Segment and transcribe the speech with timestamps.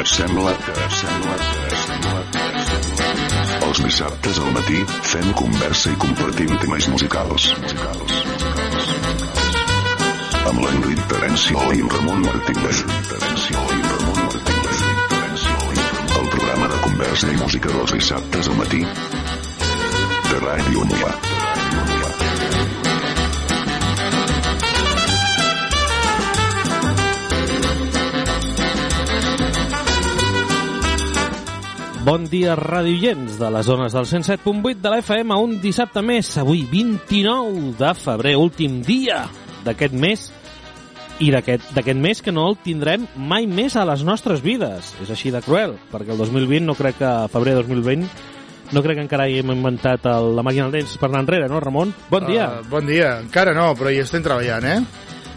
[0.00, 1.34] Que sembla, que sembla,
[1.68, 3.66] que sembla, que sembla.
[3.66, 4.78] Els dissabtes al matí
[5.10, 7.48] fem conversa i compartim temes musicals.
[7.60, 8.14] musicals.
[10.40, 12.80] Amb l'Enric Terenci i Ramon Martínez.
[13.10, 14.80] Terenci i Ramon Martínez.
[16.22, 18.80] El programa de conversa i música dels dissabtes al matí
[20.30, 21.39] de Ràdio Mollà.
[32.10, 36.64] Bon dia, radioients de les zones del 107.8 de la FM, un dissabte més, avui
[36.66, 39.20] 29 de febrer, últim dia
[39.62, 40.24] d'aquest mes
[41.22, 44.90] i d'aquest mes que no el tindrem mai més a les nostres vides.
[45.04, 48.10] És així de cruel, perquè el 2020 no crec que febrer 2020
[48.74, 51.62] no crec que encara hàgim inventat el, la màquina del temps per anar enrere, no,
[51.62, 51.94] Ramon?
[52.10, 52.50] Bon dia.
[52.58, 53.20] Uh, bon dia.
[53.22, 54.80] Encara no, però hi estem treballant, eh?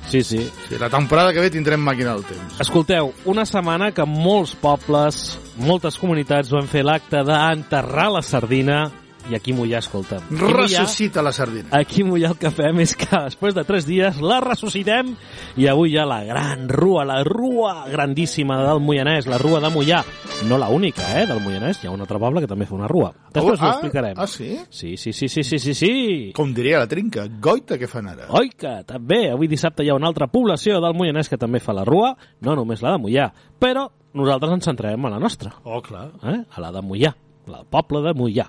[0.09, 0.41] Sí, sí.
[0.41, 0.81] sí.
[0.81, 2.57] La temporada que ve tindrem màquina del temps.
[2.66, 8.83] Escolteu, una setmana que molts pobles, moltes comunitats van fer l'acte d'enterrar la sardina
[9.31, 10.17] i aquí Mollà, escolta.
[10.29, 11.69] Ressuscita la sardina.
[11.77, 15.13] Aquí Mollà el que fem és que després de tres dies la ressuscitem
[15.55, 19.71] i avui hi ha la gran rua, la rua grandíssima del Moianès, la rua de
[19.71, 20.01] Mollà.
[20.49, 21.79] No la única, eh, del Moianès.
[21.83, 23.13] Hi ha un altre poble que també fa una rua.
[23.31, 24.19] Després oh, ho explicarem.
[24.19, 24.57] Ah, sí?
[24.69, 25.93] Sí, sí, sí, sí, sí, sí, sí.
[26.35, 28.27] Com diria la trinca, goita que fan ara.
[28.35, 31.75] Oi que també, avui dissabte hi ha una altra població del Moianès que també fa
[31.77, 32.11] la rua,
[32.43, 35.53] no només la de Mollà, però nosaltres ens centrarem a la nostra.
[35.64, 36.09] Oh, clar.
[36.24, 36.40] Eh?
[36.50, 37.13] A la de Mollà,
[37.50, 38.47] la poble de Mollà.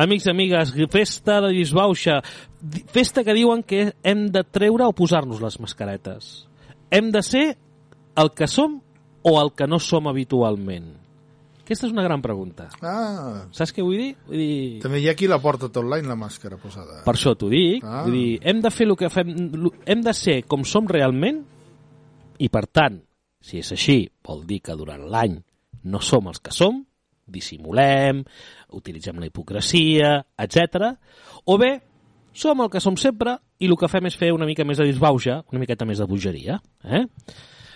[0.00, 2.18] Amics i amigues, festa de disbauxa,
[2.90, 6.48] festa que diuen que hem de treure o posar-nos les mascaretes.
[6.90, 7.46] Hem de ser
[8.18, 8.80] el que som
[9.22, 11.04] o el que no som habitualment?
[11.64, 12.66] Aquesta és una gran pregunta.
[12.84, 13.46] Ah.
[13.56, 14.10] Saps què vull dir?
[14.26, 14.56] Vull dir...
[14.82, 17.00] També hi ha qui la porta tot l'any, la màscara posada.
[17.06, 17.86] Per això t'ho dic.
[17.86, 18.02] Ah.
[18.04, 19.32] Vull dir, hem de fer el que fem...
[19.88, 21.40] Hem de ser com som realment
[22.36, 23.00] i, per tant,
[23.44, 25.36] si és així, vol dir que durant l'any
[25.84, 26.80] no som els que som,
[27.24, 28.22] dissimulem,
[28.76, 30.94] utilitzem la hipocresia, etc.
[31.44, 31.72] O bé,
[32.32, 34.86] som el que som sempre i el que fem és fer una mica més de
[34.88, 36.58] disbauja, una miqueta més de bogeria.
[36.84, 37.04] Eh?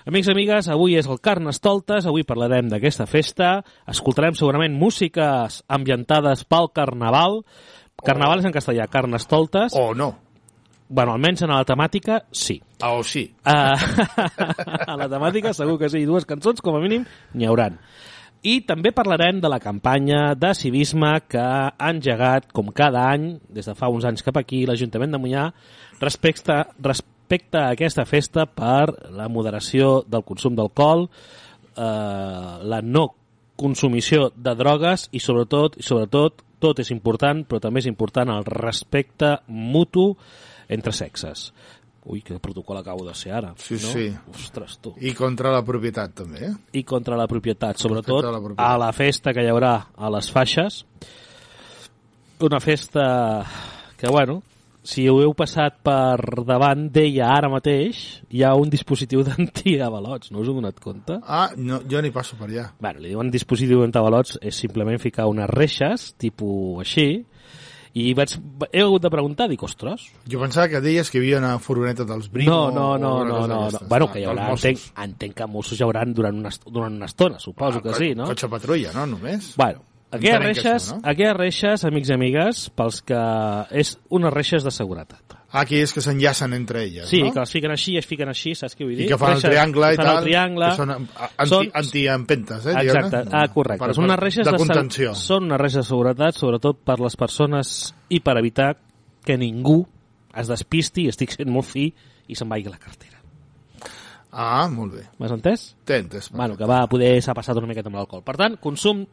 [0.09, 3.59] Amics i amigues, avui és el Carnestoltes, avui parlarem d'aquesta festa,
[3.89, 7.43] escoltarem segurament músiques ambientades pel Carnaval.
[8.07, 9.77] Carnaval és en castellà, Carnestoltes.
[9.77, 10.15] O no.
[10.89, 12.57] Bueno, almenys en la temàtica, sí.
[12.81, 13.25] Ah, o sí.
[13.43, 13.75] Uh,
[14.87, 17.79] a la temàtica segur que sí, dues cançons com a mínim n'hi hauran.
[18.47, 23.67] I també parlarem de la campanya de civisme que ha engegat, com cada any, des
[23.67, 25.49] de fa uns anys cap aquí, l'Ajuntament de Mollà,
[25.99, 31.09] respecte, respecte a aquesta festa per la moderació del consum d'alcohol,
[31.75, 31.83] eh,
[32.63, 33.09] la no
[33.59, 38.47] consumició de drogues i sobretot, i sobretot tot és important, però també és important el
[38.47, 40.13] respecte mutu
[40.69, 41.49] entre sexes.
[42.09, 43.53] Ui, que protocol acabo de ser ara.
[43.61, 43.93] Sí, no?
[43.93, 44.09] sí.
[44.33, 44.95] Ostres, tu.
[45.05, 46.53] I contra la propietat, també, eh?
[46.81, 48.65] I contra la propietat, sobretot la propietat.
[48.65, 50.85] a la festa que hi haurà a les faixes.
[52.41, 53.45] Una festa
[53.99, 54.41] que, bueno,
[54.89, 60.41] si ho heu passat per davant d'ella ara mateix, hi ha un dispositiu d'antiavalots, no
[60.41, 61.19] us heu donat compte?
[61.27, 62.71] Ah, no, jo n'hi passo per allà.
[62.81, 67.11] Bueno, li diuen dispositiu d'antiavalots, és simplement ficar unes reixes, tipus així,
[67.99, 68.35] i vaig,
[68.73, 70.07] he hagut de preguntar, dic, ostres...
[70.31, 72.51] Jo pensava que deies que hi havia una furgoneta dels Brimo...
[72.51, 73.61] No, no, no, o no, no, no.
[73.67, 73.89] d'aquestes.
[73.91, 77.07] Bueno, Ah, que hi haurà, entenc, entenc que Mossos hi haurà durant una, durant una
[77.11, 78.27] estona, suposo Ah, que sí, no?
[78.31, 79.53] Cotxe patrulla, no, només?
[79.59, 81.03] Bueno, aquelles que reixes, això, no?
[81.11, 83.19] aquelles reixes, amics i amigues, pels que...
[83.83, 85.35] és unes reixes de seguretat.
[85.51, 87.33] Ah, aquelles que s'enllacen entre elles, Sí, no?
[87.33, 89.07] que les fiquen així, es fiquen així, saps què vull dir?
[89.07, 90.19] I que fan el Reixes triangle i que fan tal.
[90.19, 90.67] El triangle.
[90.69, 92.75] Que són a- anti, Són- antiempentes, eh?
[92.83, 93.85] Exacte, ah, correcte.
[93.87, 95.15] Per, són unes reixes de, de, contenció.
[95.17, 98.75] Són unes reixes de seguretat, sobretot per les persones i per evitar
[99.25, 99.79] que ningú
[100.37, 101.87] es despisti, i estic sent molt fi,
[102.29, 103.17] i se'n vagi la cartera.
[104.31, 105.07] Ah, molt bé.
[105.19, 105.63] M'has entès?
[105.89, 106.29] T'he entès.
[106.37, 108.21] Bueno, que va poder s'ha passat una miqueta amb l'alcohol.
[108.27, 109.07] Per tant, consum,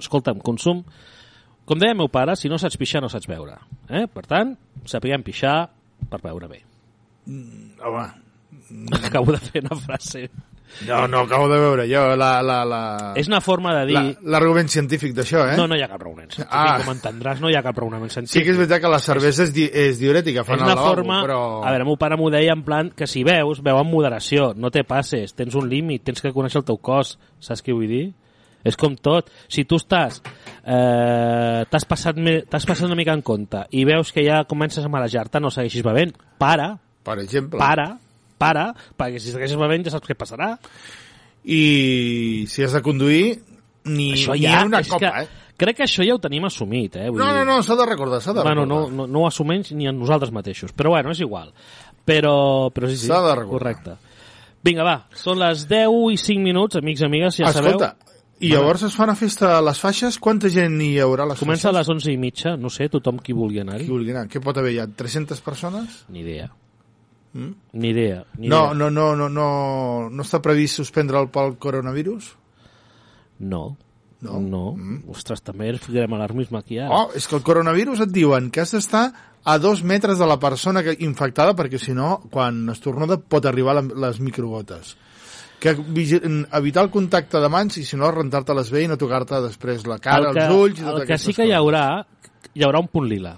[0.00, 0.82] escolta'm, consum,
[1.66, 3.56] com deia meu pare, si no saps pixar no saps beure.
[3.88, 4.06] Eh?
[4.12, 4.56] Per tant,
[4.86, 5.68] sapiguem pixar
[6.10, 6.62] per beure bé.
[7.26, 8.06] Home,
[9.04, 10.28] Acabo de fer una frase
[10.86, 12.40] No, no, acabo de veure jo la...
[12.42, 12.80] la, la...
[13.14, 13.94] És una forma de dir...
[13.94, 15.56] la- L'argument científic d'això, eh?
[15.58, 16.80] No, no hi ha cap raonament científic, Ah.
[16.82, 18.44] com entendràs, no hi ha cap raonament Sí científic.
[18.48, 21.20] que és veritat que la cervesa és, di és diurètica, fan és una lavabo, forma...
[21.22, 21.38] però...
[21.62, 24.72] A veure, meu pare m'ho deia en plan que si veus, veu amb moderació, no
[24.74, 28.04] te passes, tens un límit, tens que conèixer el teu cos, saps què vull dir?
[28.66, 29.30] És com tot.
[29.52, 30.18] Si tu estàs...
[30.66, 32.18] Eh, T'has passat,
[32.50, 36.16] passat una mica en compte i veus que ja comences a marejar-te, no segueixis bevent.
[36.42, 36.72] Para,
[37.06, 37.60] Per exemple.
[37.62, 37.92] para,
[38.38, 40.56] para, perquè si segueixes bevent ja saps què passarà.
[41.46, 43.36] I si has de conduir,
[43.86, 44.64] ni, això ni ja...
[44.66, 45.52] una és copa, que, eh?
[45.56, 47.06] Crec que això ja ho tenim assumit, eh?
[47.08, 48.90] Vull No, no, no, s'ha de recordar, s'ha de bueno, recordar.
[48.92, 50.74] no, no, no ho assumeix ni en nosaltres mateixos.
[50.76, 51.54] Però bueno, és igual.
[52.06, 52.34] Però,
[52.74, 53.52] però sí, sí, S'ha de recordar.
[53.54, 53.96] correcte.
[54.66, 58.15] Vinga, va, són les 10 i 5 minuts, amics i amigues, ja Escolta, sabeu.
[58.40, 60.18] I llavors es fa una festa a les faixes?
[60.20, 61.88] Quanta gent hi haurà a les Comença a faixes?
[61.88, 63.86] les 11 i mitja, no sé, tothom qui vulgui anar-hi.
[63.86, 64.26] Qui vulgui anar?
[64.28, 64.86] Què pot haver ja?
[64.86, 66.02] 300 persones?
[66.12, 66.50] Ni idea.
[67.32, 67.50] Mm?
[67.72, 68.24] Ni idea.
[68.38, 68.74] Ni No, idea.
[68.74, 69.48] no, no, no, no,
[70.10, 72.34] no està previst suspendre'l pel coronavirus?
[73.38, 73.76] No.
[74.20, 74.40] No?
[74.40, 74.62] No.
[74.76, 75.02] Mm.
[75.12, 76.88] Ostres, també ens ficarem alarmisme aquí ara.
[76.92, 79.10] Oh, és que el coronavirus et diuen que has d'estar
[79.46, 83.76] a dos metres de la persona que, infectada perquè si no, quan estornuda pot arribar
[83.76, 84.96] la, les microgotes.
[85.60, 89.86] Que evitar el contacte de mans i si no rentar-te-les bé i no tocar-te després
[89.88, 92.04] la cara, el que, els ulls i el que sí que hi haurà,
[92.54, 93.36] hi haurà un punt lila.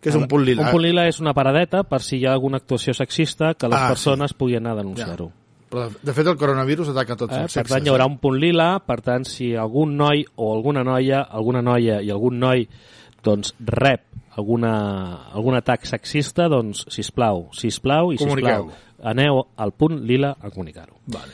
[0.00, 0.62] Que és un punt lila.
[0.64, 3.76] Un punt lila és una paradeta per si hi ha alguna actuació sexista que les
[3.80, 5.26] Ah, persones puguin anar a denunciar-ho.
[5.70, 7.42] Però, de fet, el coronavirus ataca tots Eh?
[7.42, 7.74] els Per sexes.
[7.76, 11.60] tant, hi haurà un punt lila, per tant, si algun noi o alguna noia, alguna
[11.62, 12.66] noia i algun noi
[13.22, 14.06] doncs rep
[14.36, 18.70] alguna, algun atac sexista, doncs, sisplau, sisplau i sisplau, Comuniqueu.
[19.02, 20.98] Aneu al punt lila a comunicar-ho.
[21.06, 21.32] Vale.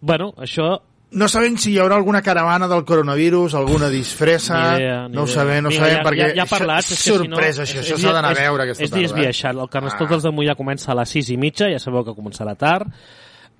[0.00, 0.80] Bueno, això
[1.14, 4.56] No sabem si hi haurà alguna caravana del coronavirus, alguna disfressa...
[4.72, 6.88] Ni idea, ni no ho sabem, no ho Mira, sabem, ja, perquè ja, ja parlats,
[6.90, 8.62] és és que si sorpresa, no, això, és- això és- s'ha d'anar a és- veure
[8.64, 9.04] aquesta és tarda.
[9.06, 9.20] eh?
[9.20, 9.60] viatjant.
[9.62, 12.90] El Carnestoltes de Mollà comença a les 6 i mitja, ja sabeu que començarà tard,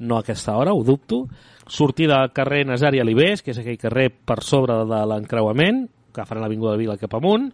[0.01, 1.29] no a aquesta hora, ho dubto.
[1.69, 6.41] Sortida al carrer Nasari Alibés, que és aquell carrer per sobre de l'encreuament, que farà
[6.43, 7.53] l'Avinguda de Vila cap amunt,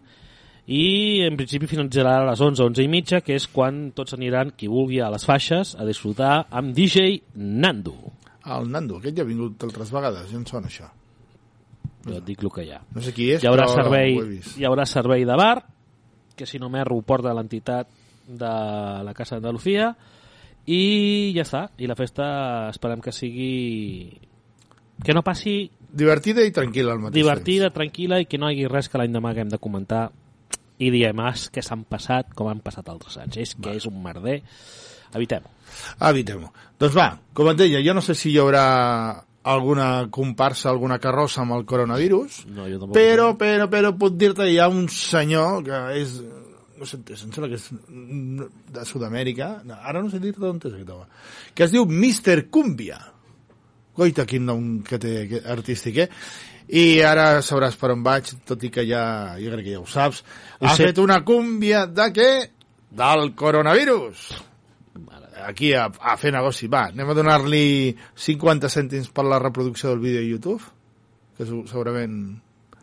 [0.69, 4.53] i en principi finalitzarà a les 11, 11 i mitja, que és quan tots aniran,
[4.57, 7.95] qui vulgui, a les faixes a disfrutar amb DJ Nando.
[8.45, 10.87] El Nando, aquest ja ha vingut altres vegades, ja em sona això.
[12.05, 12.79] Jo et dic el que hi ha.
[12.93, 14.15] No sé qui és, hi haurà, però servei,
[14.57, 15.55] hi haurà servei de bar,
[16.37, 17.89] que si no m'erro ho porta l'entitat
[18.27, 18.55] de
[19.05, 19.91] la Casa d'Andalucía,
[20.69, 20.81] i
[21.35, 21.67] ja està.
[21.81, 22.25] I la festa
[22.69, 24.17] esperem que sigui...
[25.01, 28.67] Que no passi Divertida i tranquil·la al mateix divertida, tranquil·la i que no hi hagi
[28.71, 30.05] res que l'endemà haguem de comentar
[30.81, 33.37] i diem, ah, que s'han passat com han passat altres anys.
[33.37, 34.39] És que és un merder.
[35.13, 35.51] Evitem-ho.
[36.09, 36.49] Evitem-ho.
[36.81, 38.65] Doncs va, com et deia, jo no sé si hi haurà
[39.51, 44.45] alguna comparsa, alguna carrossa amb el coronavirus, No, jo tampoc però, però, però puc dir-te
[44.51, 46.19] hi ha un senyor que és
[46.81, 47.65] no sé, em sembla que és
[48.73, 51.05] de Sud-amèrica, no, ara no sé dir-te d'on és aquest home,
[51.53, 52.47] que es diu Mr.
[52.53, 52.97] Cumbia.
[53.97, 56.09] Goita, quin nom que té que- artístic, eh?
[56.71, 59.03] I ara sabràs per on vaig, tot i que ja,
[59.41, 60.21] jo crec que ja ho saps.
[60.61, 60.87] Ho ha sé.
[60.89, 62.31] fet una cúmbia de què?
[63.01, 64.29] Del coronavirus.
[65.47, 66.69] Aquí a, a fer negoci.
[66.71, 67.65] Va, anem a donar-li
[68.27, 70.63] 50 cèntims per la reproducció del vídeo a YouTube,
[71.37, 72.21] que segurament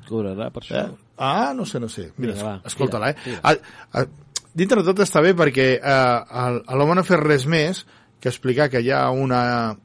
[0.08, 0.81] Cobrarà per això.
[0.81, 1.12] Eh?
[1.20, 2.08] Ah, no sé, no sé.
[2.17, 3.17] Mira, va, escolta-la, eh?
[3.25, 3.52] tira, A,
[4.00, 4.05] a,
[4.56, 7.84] dintre de tot està bé perquè eh, l'home no ha fet res més
[8.19, 9.76] que explicar que hi ha una,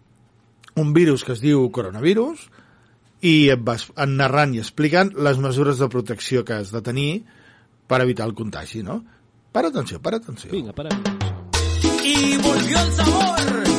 [0.80, 2.48] un virus que es diu coronavirus
[3.24, 7.10] i et vas narrant i explicant les mesures de protecció que has de tenir
[7.88, 9.04] per evitar el contagi, no?
[9.54, 10.52] Para atenció, para atenció.
[10.52, 10.90] Vinga, para.
[12.04, 13.73] Y volvió el sabor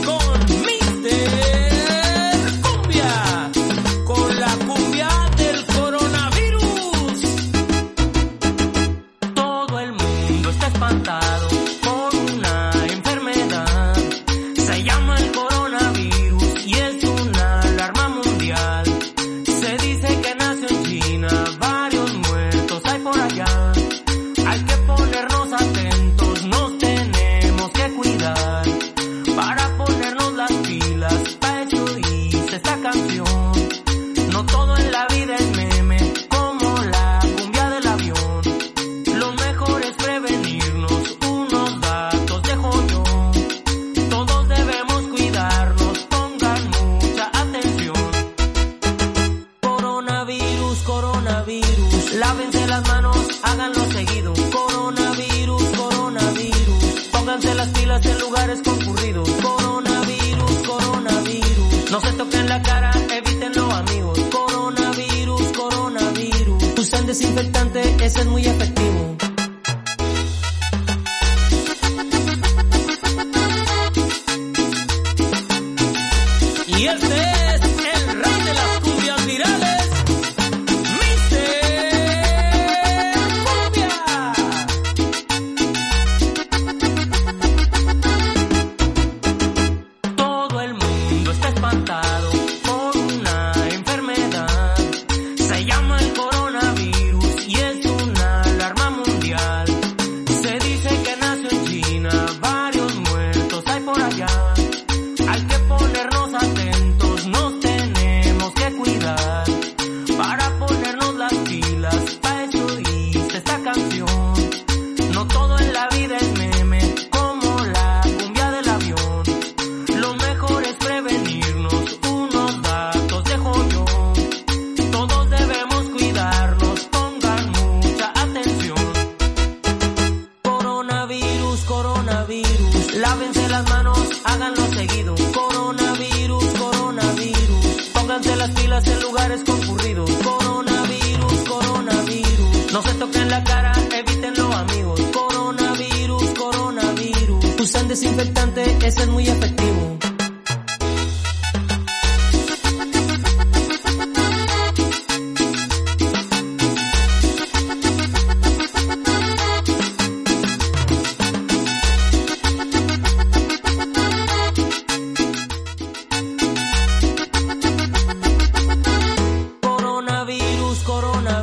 [57.35, 59.29] pónganse las pilas en lugares concurridos.
[59.29, 64.19] Coronavirus, coronavirus, no se toquen la cara, evítenlo amigos.
[64.31, 69.17] Coronavirus, coronavirus, usen desinfectante, ese es muy efectivo.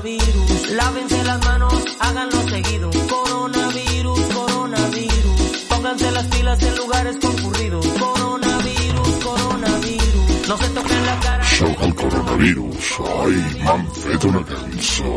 [0.01, 2.89] Coronavirus, lávense las manos, háganlo seguido.
[3.09, 7.85] Coronavirus, coronavirus, pónganse las pilas en lugares concurridos.
[7.87, 11.43] Coronavirus, coronavirus, no se toquen la cara.
[11.43, 12.99] Sóc el coronavirus.
[13.23, 15.15] Ai, m'han fet una cançó.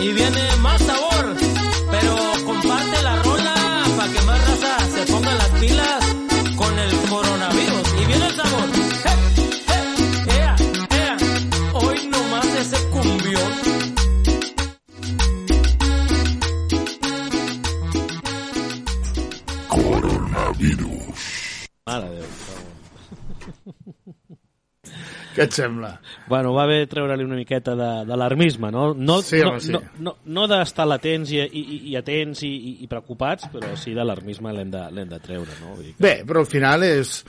[0.00, 1.09] Y viene más sabor,
[25.34, 25.90] Què et sembla?
[26.26, 28.88] Bueno, va bé treure-li una miqueta d'alarmisme, no?
[28.96, 29.70] No, Sí, no, sí.
[29.74, 33.92] no, no, no d'estar latents i, i, i atents i, i, i preocupats, però sí
[33.94, 34.82] d'alarmisme l'hem de,
[35.12, 35.76] de treure, no?
[35.76, 36.02] Vull dir que...
[36.02, 37.20] Bé, però al final és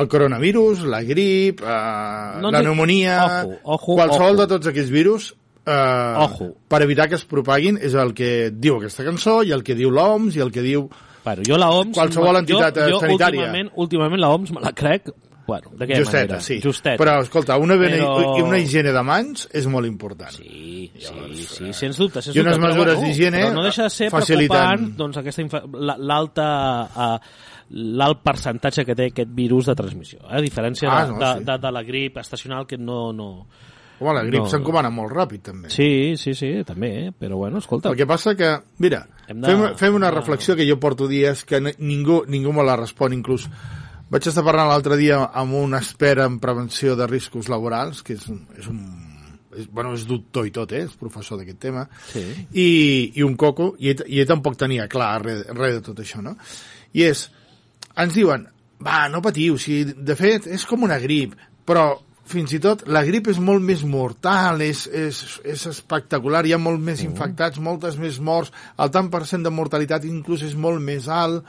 [0.00, 3.18] el coronavirus, la grip, eh, No la pneumònia...
[3.26, 4.40] Ojo, ojo, qualsevol ojo.
[4.44, 5.30] de tots aquests virus
[5.66, 6.52] eh, Ojo.
[6.70, 9.90] per evitar que es propaguin és el que diu aquesta cançó i el que diu
[9.92, 10.86] l'OMS i el que diu...
[11.26, 11.92] Bueno, jo la OMS...
[11.98, 13.42] Qualsevol entitat, jo, jo sanitària.
[13.50, 15.10] Últimament, últimament la OMS me la crec,
[15.50, 16.40] bueno, Justeta, manera?
[16.40, 16.60] sí.
[16.62, 16.96] Justeta.
[17.02, 20.30] Però, escolta, una, bene, Però- una higiene de mans és molt important.
[20.32, 22.22] Sí, sí, sí, sens dubte.
[22.22, 25.96] Sens I unes dubte, mesures bueno, d'higiene no deixa de ser preocupant doncs, aquesta la-
[25.98, 26.46] l'alta
[26.86, 27.18] eh,
[27.70, 30.38] l'alt percentatge que té aquest virus de transmissió, eh?
[30.38, 31.44] a diferència Ah, no, de, sí.
[31.46, 33.12] de, de la grip estacional que no...
[33.12, 33.28] no...
[34.00, 34.48] Home, la grip No.
[34.48, 35.68] s'encomana molt ràpid, també.
[35.68, 37.12] Sí, sí, sí, també, eh?
[37.12, 38.48] però bueno, escolta, El que passa que,
[38.80, 42.50] mira, Hem de- fem, fem una reflexió que jo porto dies que ni- ningú, ningú
[42.56, 43.44] me la respon, inclús
[44.10, 48.26] vaig estar parlant l'altre dia amb un expert en prevenció de riscos laborals, que és,
[48.58, 48.82] és un
[49.56, 50.84] és, bueno, és doctor i tot, eh?
[50.86, 52.22] és professor d'aquest tema, Sí.
[52.52, 52.68] i,
[53.18, 56.22] i un coco, i ell, i ell tampoc tenia clar res, res de tot això,
[56.22, 56.36] no?
[56.94, 57.24] I és,
[57.98, 58.46] ens diuen,
[58.82, 61.34] va, no patiu, si de fet és com una grip,
[61.66, 61.92] però
[62.30, 66.60] fins i tot la grip és molt més mortal, és, és, és espectacular, hi ha
[66.62, 70.82] molt més infectats, moltes més morts, el tant per cent de mortalitat inclús és molt
[70.82, 71.42] més alt,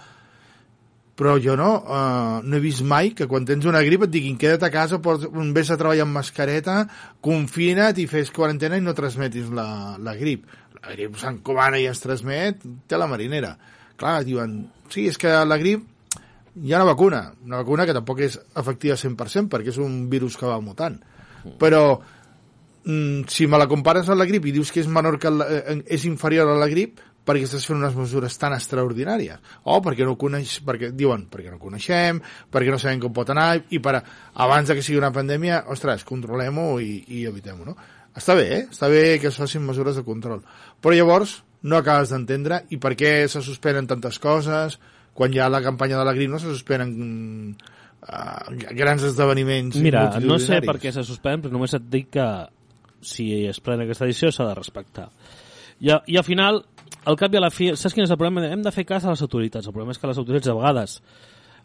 [1.16, 4.38] però jo no, uh, no he vist mai que quan tens una grip et diguin
[4.40, 6.78] queda't a casa, vés a treballar amb mascareta,
[7.22, 10.48] confina't i fes quarantena i no transmetis la, la grip.
[10.82, 13.54] La grip s'encomana i es transmet, té la marinera.
[14.02, 15.86] Clar, diuen, sí, és que la grip
[16.56, 20.40] hi ha una vacuna, una vacuna que tampoc és efectiva 100% perquè és un virus
[20.40, 20.98] que va mutant.
[21.62, 21.84] Però
[22.84, 25.48] mm, si me la compares amb la grip i dius que és menor que la,
[25.48, 27.00] eh, és inferior a la grip,
[27.32, 29.40] perquè estàs fent unes mesures tan extraordinàries.
[29.72, 32.20] O perquè no coneix, perquè diuen, perquè no coneixem,
[32.52, 34.02] perquè no sabem com pot anar, i per,
[34.44, 37.78] abans que sigui una pandèmia, ostres, controlem-ho i, i evitem-ho, no?
[38.18, 38.64] Està bé, eh?
[38.68, 40.44] Està bé que es facin mesures de control.
[40.84, 44.80] Però llavors no acabes d'entendre i per què se suspenen tantes coses,
[45.16, 46.92] quan ha la campanya de la grip no se suspenen
[47.52, 52.28] uh, grans esdeveniments Mira, no sé per què se suspèn, però només et dic que
[53.02, 55.08] si es pren aquesta decisió s'ha de respectar.
[55.82, 56.62] I, a- I al final,
[57.06, 58.46] al cap i a la fi, saps quin és el problema?
[58.54, 59.68] Hem de fer cas a les autoritats.
[59.68, 60.98] El problema és que les autoritats a vegades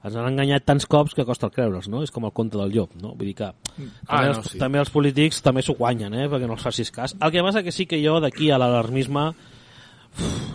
[0.07, 2.03] ens han enganyat tants cops que costa el creure'ls, no?
[2.05, 3.15] És com el conte del llop, no?
[3.17, 4.59] Vull dir que també, Ah, no, els, sí.
[4.61, 6.29] també els polítics també s'ho guanyen, eh?
[6.31, 7.17] Perquè no els facis cas.
[7.21, 9.33] El que passa que sí que jo d'aquí a l'alarmisme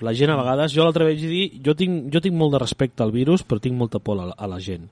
[0.01, 3.03] la gent a vegades, jo l'altre vaig dir, jo tinc, jo tinc molt de respecte
[3.03, 4.87] al virus, però tinc molta por a, la- a la gent,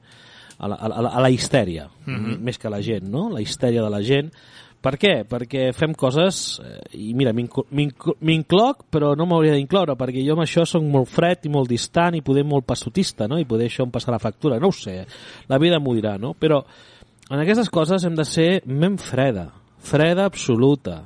[0.60, 3.30] a la, a la, a la histèria, més que a la gent, no?
[3.34, 4.30] La histèria de la gent.
[4.80, 5.26] Per què?
[5.28, 10.38] Perquè fem coses, eh, i mira, m'inc- m'inc- m'incloc, però no m'hauria d'incloure, perquè jo
[10.38, 13.38] amb això soc molt fred i molt distant i poder molt passotista, no?
[13.38, 15.06] I poder això em passar la factura, no ho sé,
[15.50, 16.32] la vida m'ho dirà, no?
[16.34, 16.62] Però
[17.30, 21.02] en aquestes coses hem de ser ment freda, freda absoluta.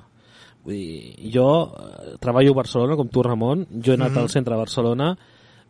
[0.64, 4.54] Vull dir, jo eh, treballo a Barcelona, com tu, Ramon, jo he anat al centre
[4.54, 5.16] de Barcelona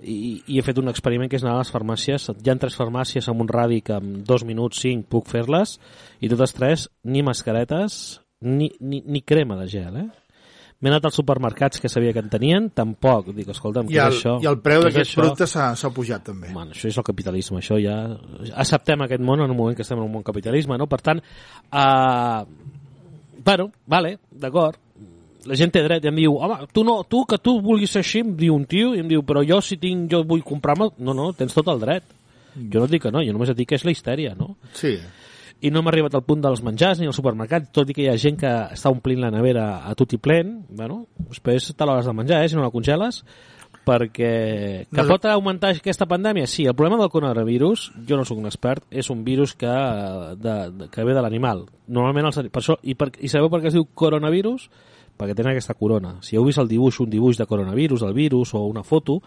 [0.04, 2.30] i, i he fet un experiment que és anar a les farmàcies.
[2.34, 5.78] Hi ha tres farmàcies amb un radi que en dos minuts, cinc, puc fer-les,
[6.22, 10.10] i totes tres, ni mascaretes, ni, ni, ni crema de gel, eh?
[10.84, 13.30] M'he anat als supermercats que sabia que en tenien, tampoc.
[13.32, 14.34] Dic, escolta'm, I què el, és això?
[14.44, 15.22] i el preu això?
[15.22, 16.50] productes s'ha pujat també.
[16.52, 17.96] Bueno, això és el capitalisme, això ja...
[18.52, 20.90] Acceptem aquest món en un moment que estem en un món capitalisme, no?
[20.92, 21.24] Per tant,
[21.72, 22.44] uh,
[23.48, 24.76] bueno, vale, d'acord,
[25.50, 28.04] la gent té dret i em diu, home, tu no, tu que tu vulguis ser
[28.04, 30.92] així, em diu un tio, i em diu, però jo si tinc, jo vull comprar-me...
[31.04, 32.06] No, no, tens tot el dret.
[32.54, 34.56] Jo no et dic que no, jo només et dic que és la histèria, no?
[34.78, 34.98] Sí.
[35.64, 38.10] i no hem arribat al punt dels menjars ni al supermercat, tot i que hi
[38.12, 42.10] ha gent que està omplint la nevera a tot i plen, bueno, després te l'hores
[42.10, 43.22] de menjar, eh, si no la congeles,
[43.84, 44.32] perquè
[44.90, 46.48] que No, pot augmentar aquesta pandèmia?
[46.48, 49.72] Sí, el problema del coronavirus, jo no sóc un expert, és un virus que,
[50.40, 51.66] de, de, que ve de l'animal.
[51.88, 54.70] Normalment, els, per això, i, per, i sabeu per què es diu coronavirus?
[55.18, 56.16] Perquè tenen aquesta corona.
[56.26, 59.20] Si heu vist el dibuix, un dibuix de coronavirus, el virus o una foto,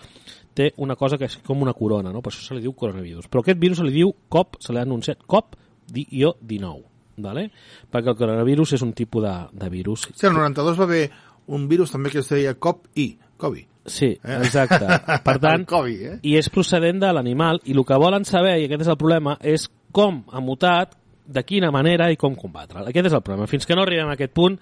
[0.57, 2.23] té una cosa que és com una corona, no?
[2.25, 3.28] per això se li diu coronavirus.
[3.31, 6.83] Però aquest virus se li diu COP, se li ha anunciat COP-19,
[7.19, 7.50] ¿vale?
[7.93, 10.09] perquè el coronavirus és un tipus de, de virus.
[10.14, 11.11] Sí, el 92 va haver
[11.47, 13.73] un virus també que es deia COP-I, COVID.
[13.87, 14.38] Sí, Eh?
[14.43, 14.87] exacte.
[15.23, 16.19] Per tant, Covid, eh?
[16.26, 19.37] i és procedent de l'animal, i el que volen saber, i aquest és el problema,
[19.40, 22.87] és com ha mutat, de quina manera i com combatre'l.
[22.87, 23.49] Aquest és el problema.
[23.50, 24.59] Fins que no arribem a aquest punt,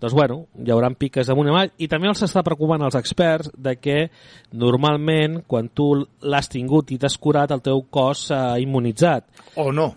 [0.00, 3.52] doncs bueno, hi haurà piques damunt i avall, i també els està preocupant als experts
[3.56, 3.98] de que
[4.52, 9.28] normalment quan tu l'has tingut i t'has curat el teu cos s'ha immunitzat.
[9.56, 9.92] O no.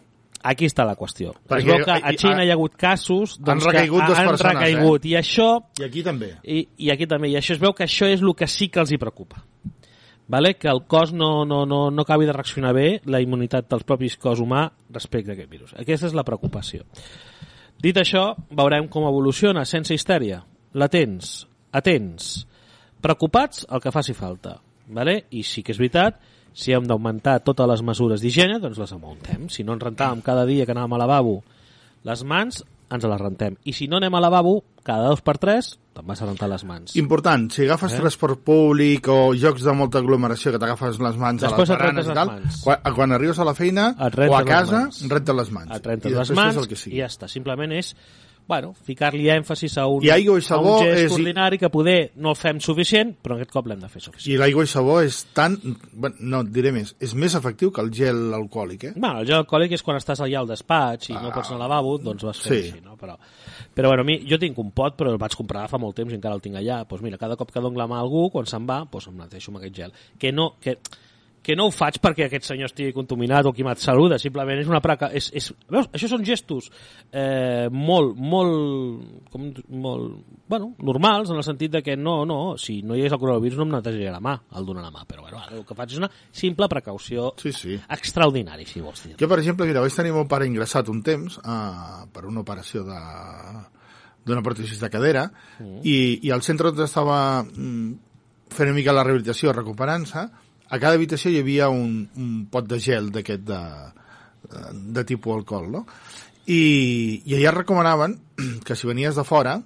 [0.50, 1.34] Aquí està la qüestió.
[1.51, 4.39] Perquè es veu que a Xina hi ha hagut casos doncs, recaigut que han persones,
[4.39, 4.53] eh?
[4.53, 5.50] recaigut, i això
[5.82, 6.29] I aquí també.
[6.44, 8.79] i, i aquí també, i això es veu que això és el que sí que
[8.79, 9.44] els hi preocupa
[10.29, 10.53] vale?
[10.56, 14.16] que el cos no, no, no, no acabi de reaccionar bé la immunitat del propis
[14.16, 15.74] cos humà respecte a aquest virus.
[15.75, 16.85] Aquesta és la preocupació.
[17.79, 20.42] Dit això, veurem com evoluciona sense histèria.
[20.75, 22.25] Latents, atents,
[23.00, 24.57] preocupats el que faci falta.
[24.92, 25.22] Vale?
[25.31, 26.18] I sí que és veritat,
[26.51, 29.48] si hem d'augmentar totes les mesures d'higiene, doncs les augmentem.
[29.48, 31.37] Si no ens rentàvem cada dia que anàvem al lavabo
[32.03, 33.55] les mans, ens les rentem.
[33.63, 36.64] I si no anem al lavabo, cada dos per tres, te'n vas a rentar les
[36.66, 36.96] mans.
[36.96, 38.00] Important, si agafes Eh?
[38.00, 42.07] transport públic o jocs de molta aglomeració que t'agafes les mans Després a les baranes
[42.07, 42.62] i tal, mans.
[42.64, 45.72] quan, quan arribes a la feina o a casa, rentes les mans.
[45.75, 47.27] et rentes I les mans i ja està.
[47.27, 47.96] Simplement és
[48.50, 51.70] bueno, ficar-li èmfasis a un, I aigua i a sabó un gest és- ordinari que
[51.70, 54.33] poder no el fem suficient, però aquest cop l'hem de fer suficient.
[54.33, 55.55] I l'aigua i sabó és tan...
[56.20, 56.96] No, diré més.
[57.00, 58.94] És més efectiu que el gel alcohòlic, eh?
[58.96, 61.66] Bueno, el gel alcohòlic és quan estàs allà al despatx i no pots anar al
[61.68, 62.72] lavabo, doncs vas fer Sí.
[62.72, 62.98] així, no?
[62.98, 63.14] Però,
[63.75, 66.12] però bueno, a mi, jo tinc un pot, però el vaig comprar fa molt temps
[66.12, 66.81] i encara el tinc allà.
[66.90, 69.22] Doncs mira, cada cop que dono la mà a algú, quan se'n va, doncs em
[69.22, 69.94] netejo amb aquest gel.
[70.18, 70.79] Que no, que,
[71.50, 74.70] que no ho faig perquè aquest senyor estigui contaminat o qui me't saluda, simplement és
[74.70, 75.09] una praca...
[75.18, 75.88] És, és, veus?
[75.98, 76.68] Això són gestos
[77.09, 79.48] eh, molt, molt, com,
[79.81, 80.20] molt,
[80.51, 83.57] bueno, normals, en el sentit de que no, no, si no hi hagués el coronavirus
[83.57, 85.96] no em netejaria la mà, el donar la mà, però bueno, ara el que faig
[85.96, 87.79] és una simple precaució Sí, sí.
[87.98, 89.16] extraordinari, si vols dir.
[89.18, 92.85] Jo, per exemple, mira, vaig tenir mon pare ingressat un temps uh, per una operació
[92.85, 93.00] de
[94.29, 95.79] d'una pròtesis de cadera mm.
[95.88, 97.90] i, i al centre on estava mm,
[98.53, 100.27] fent una mica la rehabilitació, recuperant-se,
[100.70, 103.62] a cada habitació hi havia un, un pot de gel d'aquest de,
[105.00, 105.86] de tipus alcohol, no?
[106.50, 108.18] I, i allà recomanaven
[108.66, 109.60] que si venies de fora,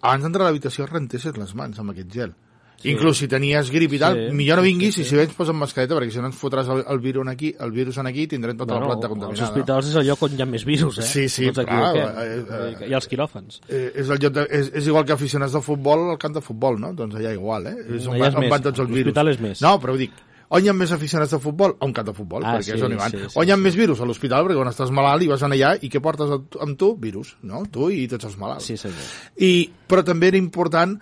[0.00, 2.32] abans d'entrar a l'habitació rentessis les mans amb aquest gel.
[2.80, 2.88] Sí.
[2.94, 5.34] Inclús si tenies grip i tal, Sí, millor no sí, vinguis sí, i si vens
[5.36, 8.22] posa't mascareta perquè si no ens fotràs el, el, virus aquí, el virus en aquí
[8.24, 9.48] i tindrem tota la planta els contaminada.
[9.50, 11.04] hospitals és el lloc on hi ha més virus, eh?
[11.10, 11.90] Sí, sí, no clar,
[12.24, 13.60] eh, eh, I els quiròfans.
[13.68, 16.44] Eh, és, el lloc de, és, és igual que aficionats de futbol al camp de
[16.46, 16.94] futbol, no?
[16.96, 17.76] Doncs allà igual, eh?
[17.98, 18.54] És on, Allà és on més.
[18.56, 19.10] van tots els virus.
[19.10, 19.60] L'hospital és més.
[19.68, 20.16] No, però ho dic,
[20.50, 21.76] on hi ha més aficionats de futbol?
[21.78, 23.10] A un camp de futbol, Ah, perquè sí, és on hi van.
[23.14, 23.62] sí, sí, on hi ha sí.
[23.62, 24.00] més virus?
[24.02, 26.96] A l'hospital, perquè quan estàs malalt i vas anar allà i què portes amb tu-?
[26.98, 27.62] Virus, no?
[27.70, 28.66] Tu i tots els malalts.
[28.66, 29.08] Sí, senyor.
[29.38, 30.98] I, però també era important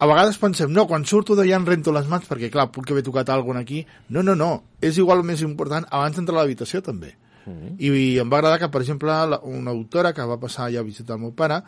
[0.00, 3.02] a vegades pensem, no, quan surto d'allà em rento les mans perquè, clar, puc haver
[3.04, 3.82] tocat alguna aquí.
[4.08, 4.62] No, no, no.
[4.80, 7.10] És igual més important abans d'entrar a l'habitació, també.
[7.44, 7.74] Mm.
[7.76, 10.80] I, I em va agradar que, per exemple, la, una autora que va passar allà
[10.80, 11.60] a visitar el meu pare,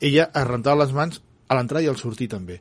[0.00, 2.60] ella es rentava les mans a l'entrar i al sortir, també.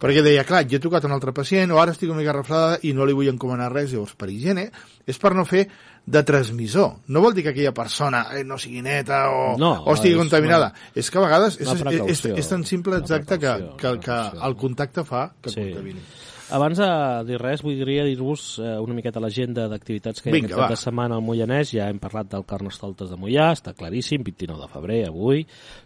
[0.00, 2.78] Perquè deia, clar, jo he tocat un altre pacient, o ara estic una mica refredada
[2.88, 4.70] i no li vull encomanar res, llavors per higiene,
[5.04, 5.66] és per no fer
[6.10, 6.94] de transmissor.
[7.12, 10.22] No vol dir que aquella persona eh, no sigui neta o, No, o estigui és
[10.22, 10.72] contaminada.
[10.96, 13.92] És que a vegades és, Una és, és, és tan simple Una exacte que, que,
[13.92, 15.68] una que el contacte fa que Sí.
[15.68, 16.00] contamini.
[16.50, 16.90] Abans de
[17.28, 20.66] dir res, voldria dir-vos eh, una miqueta l'agenda d'activitats que hi ha Vinga, aquest cap
[20.66, 20.74] va.
[20.74, 21.72] de setmana al Moianès.
[21.76, 25.44] Ja hem parlat del Carnestoltes de Moià, està claríssim, 29 de febrer, avui,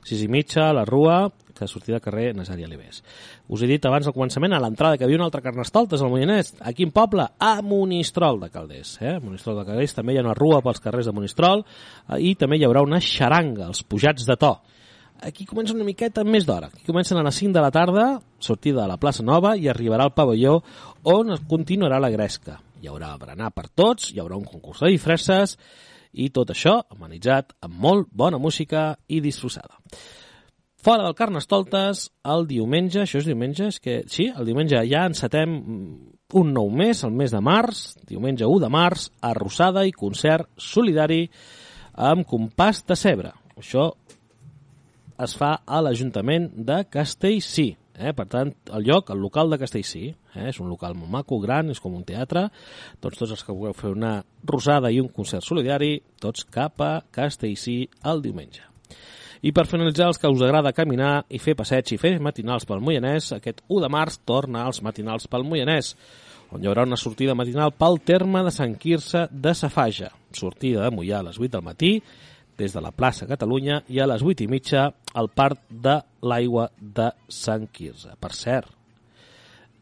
[0.08, 1.18] 6 i mitja, la Rua,
[1.54, 3.02] que sortida de carrer Nasari Alibés.
[3.48, 6.12] Us he dit abans al començament, a l'entrada, que hi havia un altre Carnestoltes al
[6.12, 6.54] Moianès.
[6.60, 7.28] A quin poble?
[7.38, 8.96] A Monistrol de Calders.
[9.02, 9.18] Eh?
[9.22, 12.58] Monistrol de Calders també hi ha una rua pels carrers de Monistrol eh, i també
[12.58, 14.56] hi haurà una xaranga, els pujats de to.
[15.24, 16.68] Aquí comença una miqueta més d'hora.
[16.68, 18.04] Aquí comencen a les 5 de la tarda,
[18.44, 20.58] sortida de la plaça Nova i arribarà al pavelló
[21.08, 22.58] on continuarà la gresca.
[22.82, 25.56] Hi haurà berenar per tots, hi haurà un concurs de disfresses
[26.12, 29.80] i tot això amenitzat amb molt bona música i disfressada.
[30.84, 35.54] Fora del Carnestoltes, el diumenge, això és diumenge, és que sí, el diumenge ja encetem
[36.36, 41.22] un nou mes, el mes de març, diumenge 1 de març, arrossada i concert solidari
[41.96, 43.32] amb compàs de cebre.
[43.56, 43.94] Això
[45.22, 47.70] es fa a l'Ajuntament de Castellcí.
[47.94, 48.10] Eh?
[48.16, 50.48] Per tant, el lloc, el local de Castellcí, eh?
[50.50, 52.48] és un local molt maco, gran, és com un teatre,
[53.02, 54.16] doncs tots els que vulgueu fer una
[54.50, 58.66] rosada i un concert solidari, tots cap a Castellcí el diumenge.
[59.44, 62.80] I per finalitzar, els que us agrada caminar i fer passeig i fer matinals pel
[62.80, 65.92] Moianès, aquest 1 de març torna als matinals pel Moianès,
[66.54, 70.08] on hi haurà una sortida matinal pel terme de Sant Quirze de Safaja.
[70.32, 71.92] Sortida de Moià a les 8 del matí,
[72.58, 76.68] des de la plaça Catalunya i a les 8 i mitja al Parc de l'Aigua
[76.78, 78.14] de Sant Quirze.
[78.20, 78.70] Per cert,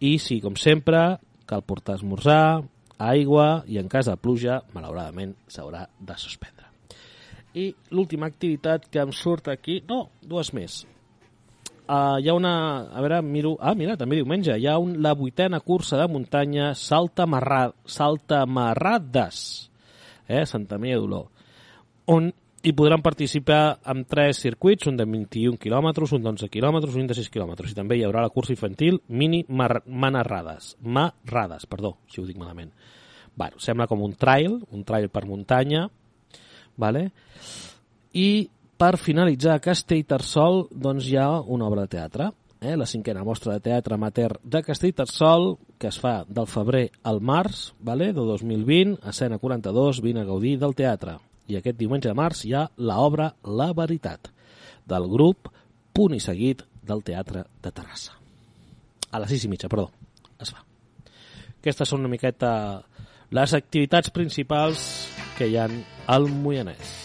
[0.03, 2.63] i si, com sempre, cal portar esmorzar,
[2.99, 6.67] aigua i en cas de pluja, malauradament, s'haurà de suspendre.
[7.55, 9.83] I l'última activitat que em surt aquí...
[9.89, 10.81] No, dues més.
[11.83, 12.55] Uh, hi ha una...
[12.89, 13.57] A veure, miro...
[13.61, 14.57] Ah, mira, també diumenge.
[14.57, 19.43] Hi ha un, la vuitena cursa de muntanya Salta, Marra, Salta Marrades,
[20.27, 21.27] eh, Santa Maria d'Oló,
[22.11, 27.09] on hi podran participar amb tres circuits, un de 21 quilòmetres, un d'11 quilòmetres, un
[27.11, 27.73] de 6 quilòmetres.
[27.73, 30.77] I també hi haurà la cursa infantil Mini Mar Manarrades.
[30.83, 32.71] Marrades, perdó, si ho dic malament.
[33.35, 35.89] Bueno, sembla com un trail, un trail per muntanya,
[36.77, 37.11] vale?
[38.13, 42.29] i per finalitzar a Castellterçol doncs hi ha una obra de teatre
[42.61, 42.77] eh?
[42.77, 47.71] la cinquena mostra de teatre amateur de Castellterçol que es fa del febrer al març
[47.81, 48.13] vale?
[48.13, 51.19] de 2020 a escena 42 vine a gaudir del teatre
[51.53, 54.33] i aquest diumenge de març hi ha l'obra La Veritat
[54.89, 55.51] del grup
[55.93, 58.17] Punt i Seguit del Teatre de Terrassa.
[59.13, 59.91] A les 6 i mitja, perdó
[60.43, 60.65] es fa.
[61.61, 62.53] Aquestes són una miqueta
[63.33, 64.87] les activitats principals
[65.39, 65.79] que hi han
[66.11, 66.97] al Moianès.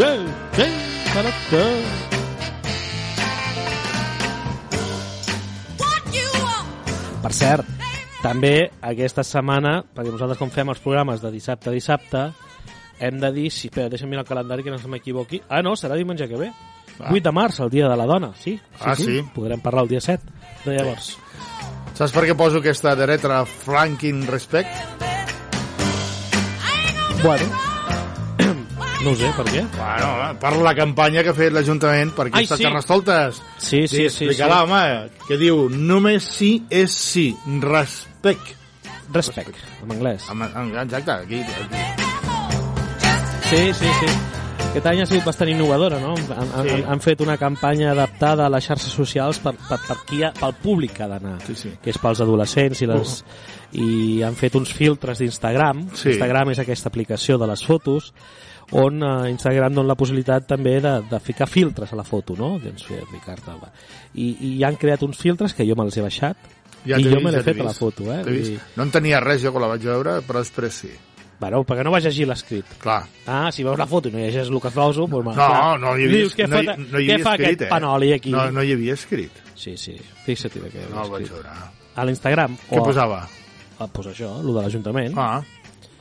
[0.00, 0.10] Bé,
[0.56, 0.66] bé,
[1.12, 1.66] tarata.
[7.22, 7.68] Per cert,
[8.18, 12.24] també aquesta setmana, perquè nosaltres com fem els programes de dissabte a dissabte,
[13.02, 15.42] hem de dir, si, espera, deixa'm mirar el calendari que no se m'equivoqui.
[15.50, 16.52] Ah, no, serà diumenge que ve.
[17.02, 18.54] 8 de març, el dia de la dona, sí.
[18.56, 19.20] sí Ah, sí?
[19.34, 20.22] Podrem parlar el dia 7
[20.64, 21.16] de llavors.
[21.98, 24.70] Saps per què poso aquesta dreta Franklin Respect?
[27.22, 27.46] Bueno,
[29.04, 29.62] no sé, per què?
[29.76, 32.66] Bueno, per la campanya que ha fet l'Ajuntament per Ai, aquestes sí.
[32.66, 33.42] carnestoltes.
[33.58, 34.26] Sí, sí, sí.
[34.30, 34.82] Explicarà, home,
[35.28, 37.28] que diu només sí és sí,
[37.62, 38.54] respect.
[39.12, 40.30] Respect, en anglès.
[40.32, 41.91] Amb- amb- Exacte, aquí, aquí.
[43.52, 44.06] Sí, sí, sí.
[44.72, 46.14] Aquest any ha sigut bastant innovadora, no?
[46.16, 46.84] Han, han, Sí.
[46.88, 50.54] han fet una campanya adaptada a les xarxes socials per, per, per qui ha, pel
[50.62, 51.72] públic que ha d'anar, Sí, sí.
[51.82, 53.18] que és pels adolescents i les...
[53.76, 55.84] i han fet uns filtres d'Instagram.
[55.92, 56.14] Sí.
[56.14, 58.12] Instagram és aquesta aplicació de les fotos
[58.72, 62.54] on eh, Instagram dona la possibilitat també de, de ficar filtres a la foto, no?
[62.58, 63.52] Doncs fer, ficar-te...
[63.60, 63.68] va.
[64.14, 66.36] I, I han creat uns filtres que jo me'ls he baixat
[66.88, 68.22] Ja i jo vist, me l'he ja fet a la foto, eh?
[68.32, 70.94] I, No en tenia res jo quan la vaig veure, però després sí.
[71.42, 72.64] Bueno, perquè no vaig llegir l'escrit.
[72.82, 73.00] Clar.
[73.26, 75.78] Ah, si veus la foto i no llegeix el que poso, doncs, No, clar.
[75.82, 77.62] no hi havia, Dius, què no, fa, hi- no hi què havia fa escrit, aquest
[77.62, 77.70] eh?
[77.70, 78.30] panoli aquí?
[78.30, 79.32] No, no hi havia escrit.
[79.54, 81.48] Sí, sí, fixa't que No el vaig veure.
[81.94, 82.54] A l'Instagram.
[82.70, 83.24] Què o- posava?
[83.78, 85.14] Ah, pues això, el de l'Ajuntament.
[85.18, 85.42] Ah,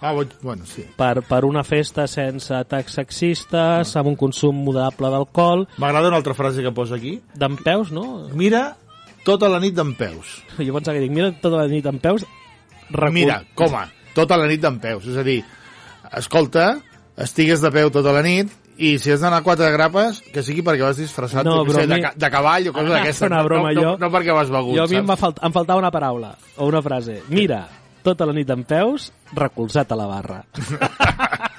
[0.02, 0.86] ah bueno, sí.
[0.98, 6.34] Per, per una festa sense atacs sexistes, amb un consum modable d'alcohol, M'agrada una altra
[6.38, 7.20] frase que posa aquí.
[7.34, 8.28] d'en peus, no?
[8.34, 8.76] Mira
[9.26, 10.44] tota la nit d'en peus.
[10.58, 12.26] Jo pensava que dic, mira tota la nit en peus,
[12.90, 13.14] recul...
[13.14, 15.06] Mira, coma, tota la nit d'en peus.
[15.08, 15.42] És a dir,
[16.18, 16.74] escolta,
[17.18, 20.64] estigues de peu tota la nit i si has d'anar a quatre grapes, que sigui
[20.66, 23.98] perquè vas disfressat No, sé, de, ca- de cavall o una broma, no, no, jo-
[24.02, 26.66] no, perquè vas begut, Jo a mi em, va falt, em faltava una paraula, o
[26.72, 27.22] una frase.
[27.30, 27.68] Mira,
[28.02, 30.44] tota la nit en peus, recolzat a la barra.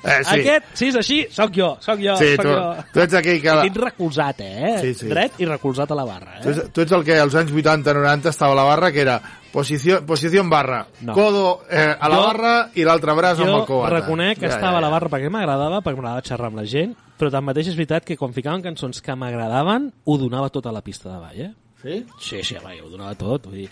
[0.00, 0.38] Eh, sí.
[0.40, 2.84] Aquest, si és així, sóc jo, sóc jo, Sí, sóc tu, jo.
[2.94, 3.56] tu ets aquell que...
[3.68, 4.70] Dit recolzat, eh?
[4.80, 5.10] Sí, sí.
[5.10, 6.54] Dret i recolzat a la barra, tu, eh?
[6.54, 9.18] ets, tu ets el que als anys 80-90 estava a la barra, que era
[9.52, 10.84] Posició, posició en barra.
[11.02, 11.12] No.
[11.16, 13.96] Codo eh, a la Jo- barra i l'altre braç amb el Jo cobata.
[13.96, 17.32] reconec que estava a la barra perquè m'agradava, perquè m'agradava xerrar amb la gent, però
[17.34, 21.10] tanmateix és veritat que quan ficaven cançons que m'agradaven, ho donava tot a la pista
[21.10, 21.50] de ball, eh?
[21.82, 22.04] Sí?
[22.20, 23.46] Sí, sí, jo ho donava tot.
[23.48, 23.70] Vull dir,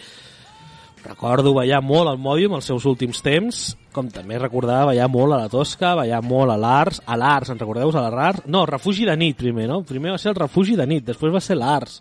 [1.04, 5.38] recordo ballar molt al Mòdium els seus últims temps, com també recordava ballar molt a
[5.44, 8.42] la Tosca, ballar molt a l'Ars, a l'Ars, en recordeu a l'Ars?
[8.46, 9.82] No, Refugi de nit primer, no?
[9.84, 12.00] Primer va ser el Refugi de nit, després va ser l'Ars.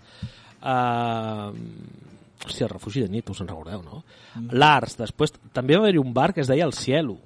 [0.63, 1.53] Uh...
[2.45, 4.03] Hòstia, el Refugi de nit, us en recordeu, no?
[4.51, 7.17] L'Ars, després també va haver-hi un bar que es deia El Cielo.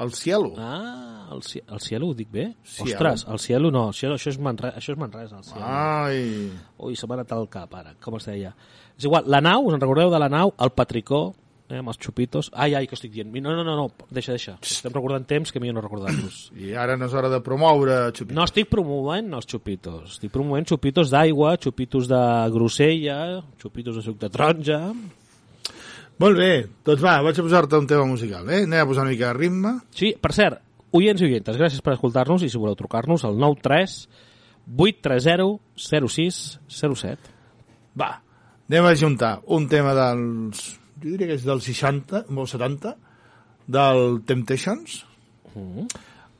[0.00, 0.54] El cielo.
[0.58, 2.54] Ah, el, Cie- el Cielo ho dic bé?
[2.64, 2.90] Cielo.
[2.96, 5.62] Ostres, el Cielo no, el Cielo, això és Manresa, això és Manresa, el Cielo.
[5.66, 6.50] Ai.
[6.78, 8.54] Ui, se m'ha anat al cap ara, com es deia.
[8.96, 10.54] És igual, la nau, us en recordeu de la nau?
[10.58, 11.34] El Patricó,
[11.70, 12.50] eh, amb els xupitos.
[12.52, 13.30] Ai, ai, que estic dient?
[13.42, 14.56] No, no, no, no, deixa, deixa.
[14.62, 16.42] Estem recordant temps que millor no recordar-los.
[16.64, 18.36] I ara no és hora de promoure Xupi.
[18.36, 22.22] No estic promovent els xupitos, estic promovent xupitos d'aigua, xupitos de
[22.54, 23.20] grosella,
[23.62, 24.82] xupitos de suc de taronja...
[26.20, 28.66] Molt bé, doncs va, vaig a posar-te un tema musical, eh?
[28.66, 29.70] Anem a posar una mica de ritme.
[29.96, 30.58] Sí, per cert,
[30.92, 33.94] oients i oientes, gràcies per escoltar-nos i si voleu trucar-nos al 93
[34.76, 37.32] 830 06 07.
[38.00, 38.10] Va,
[38.68, 40.79] anem a juntar un tema dels...
[41.02, 42.96] Jo diria que és dels 60 o 70,
[43.66, 45.04] del Temptations,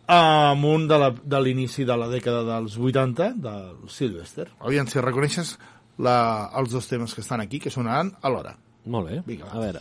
[0.07, 4.49] amb un de la- de l'inici de, la dècada dels 80, del Sylvester.
[4.61, 5.59] Aviam si reconeixes
[5.99, 8.57] la, els dos temes que estan aquí, que sonaran alhora.
[8.87, 9.81] Molt bé, Vinga, a veure.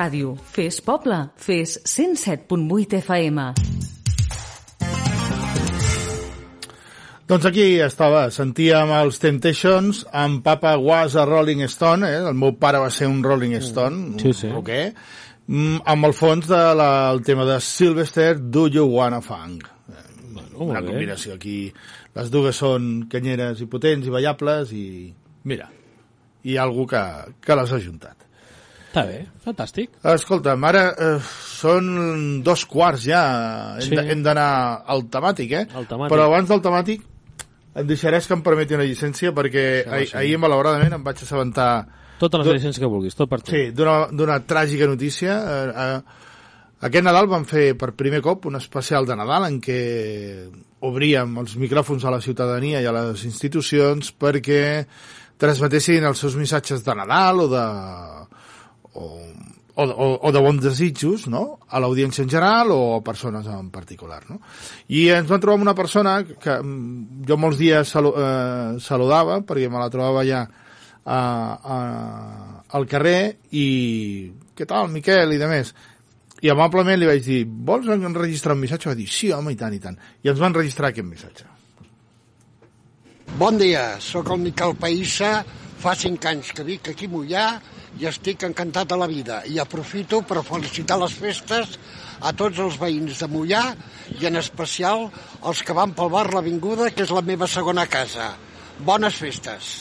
[0.00, 3.50] ràdio, fes poble, fes 107.8 FM.
[7.30, 12.22] Doncs aquí estava, sentíem els Temptations, en papa was a Rolling Stone, eh?
[12.26, 14.48] el meu pare va ser un Rolling Stone, Sí, sí.
[14.48, 14.94] un rocker,
[15.46, 19.62] mm, amb el fons del de la, el tema de Sylvester, Do You Wanna Funk?
[19.92, 20.88] Eh, molt Una bé.
[20.88, 21.72] combinació aquí.
[22.16, 25.12] Les dues són canyeres i potents i ballables i,
[25.44, 25.68] mira,
[26.42, 27.04] hi ha algú que,
[27.40, 28.26] que les ha juntat.
[28.90, 29.92] Està bé, fantàstic.
[30.02, 33.20] Escolta'm, ara eh, són dos quarts ja.
[33.78, 34.22] Hem Sí.
[34.26, 35.66] d'anar al temàtic, eh?
[35.78, 36.10] Al temàtic.
[36.10, 37.04] Però abans del temàtic
[37.78, 41.86] em deixaràs que em permeti una llicència perquè ahir, ahir malauradament em vaig assabentar
[42.18, 43.52] Totes les llicències que vulguis, tot per tu.
[43.54, 45.38] sí, d'una tràgica notícia.
[45.38, 46.00] Eh, eh,
[46.82, 50.50] aquest Nadal vam fer per primer cop un especial de Nadal en què
[50.82, 54.84] obríem els micròfons a la ciutadania i a les institucions perquè
[55.38, 57.64] transmetessin els seus missatges de Nadal o de,
[58.94, 59.06] o,
[59.74, 61.60] o, o, o de bons desitjos no?
[61.68, 64.22] a l'audiència en general o a persones en particular.
[64.30, 64.40] No?
[64.88, 69.40] I ens vam trobar amb una persona que mm, jo molts dies salu eh, saludava
[69.46, 71.78] perquè me la trobava ja a, a,
[72.76, 73.68] al carrer i
[74.56, 75.72] què tal, Miquel, i de més.
[76.40, 78.88] I amablement li vaig dir, vols enregistrar un missatge?
[78.88, 79.96] Va dir, sí, home, i tant, i tant.
[80.24, 81.48] I ens va enregistrar aquest missatge.
[83.40, 85.40] Bon dia, sóc el Miquel Païssa,
[85.80, 87.44] fa cinc anys que vic aquí a Mollà
[87.98, 91.78] i estic encantat de la vida i aprofito per felicitar les festes
[92.20, 93.62] a tots els veïns de Mollà
[94.20, 95.08] i en especial
[95.42, 98.34] els que van pel bar l'Avinguda, que és la meva segona casa.
[98.84, 99.72] Bones festes.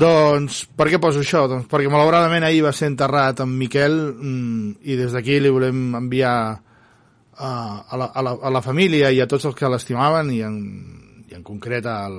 [0.00, 1.46] Doncs, per què poso això?
[1.50, 5.96] Doncs perquè malauradament ahir va ser enterrat en Miquel mm, i des d'aquí li volem
[5.98, 6.34] enviar
[7.40, 10.42] a, a, la, a, la, a la família i a tots els que l'estimaven i,
[10.46, 10.60] en,
[11.30, 12.16] i en concret al...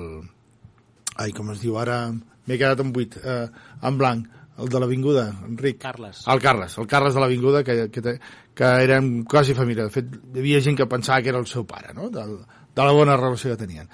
[1.22, 2.06] Ai, com es diu ara?
[2.48, 3.46] M'he quedat en buit, eh,
[3.84, 5.78] en blanc, el de l'Avinguda, Enric.
[5.80, 6.24] Carles.
[6.28, 8.18] El Carles, el Carles de l'Avinguda, que, que, te-
[8.54, 9.84] que érem quasi família.
[9.88, 12.10] De fet, hi havia gent que pensava que era el seu pare, no?
[12.12, 12.36] Del,
[12.74, 13.88] de la bona relació que tenien.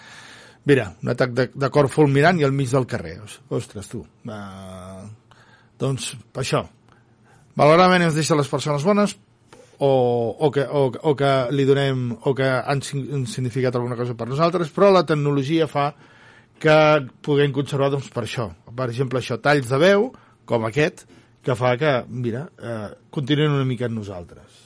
[0.68, 3.20] Mira, un atac de, de cor fulminant i al mig del carrer.
[3.24, 4.02] Os- Ostres, tu.
[4.26, 5.06] Uh,
[5.80, 6.64] doncs, per això.
[7.58, 9.16] Malauradament ens deixa les persones bones
[9.78, 9.88] o,
[10.38, 14.28] o, que, o, o que li donem o que han, han significat alguna cosa per
[14.30, 15.88] nosaltres, però la tecnologia fa
[16.58, 16.76] que
[17.22, 18.48] puguem conservar doncs, per això.
[18.74, 20.08] Per exemple, això, talls de veu,
[20.48, 21.04] com aquest,
[21.44, 24.64] que fa que, mira, eh, continuïn una mica en nosaltres.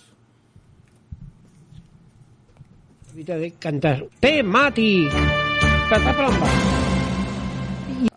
[3.60, 5.12] Cantar temàtic.
[5.90, 6.48] Patà plamba.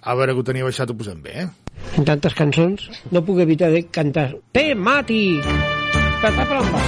[0.05, 1.47] A veure que ho tenia baixat, ho posem bé, eh?
[1.99, 5.43] En tantes cançons no puc evitar de cantar temàtic.
[6.23, 6.81] Patà plamba.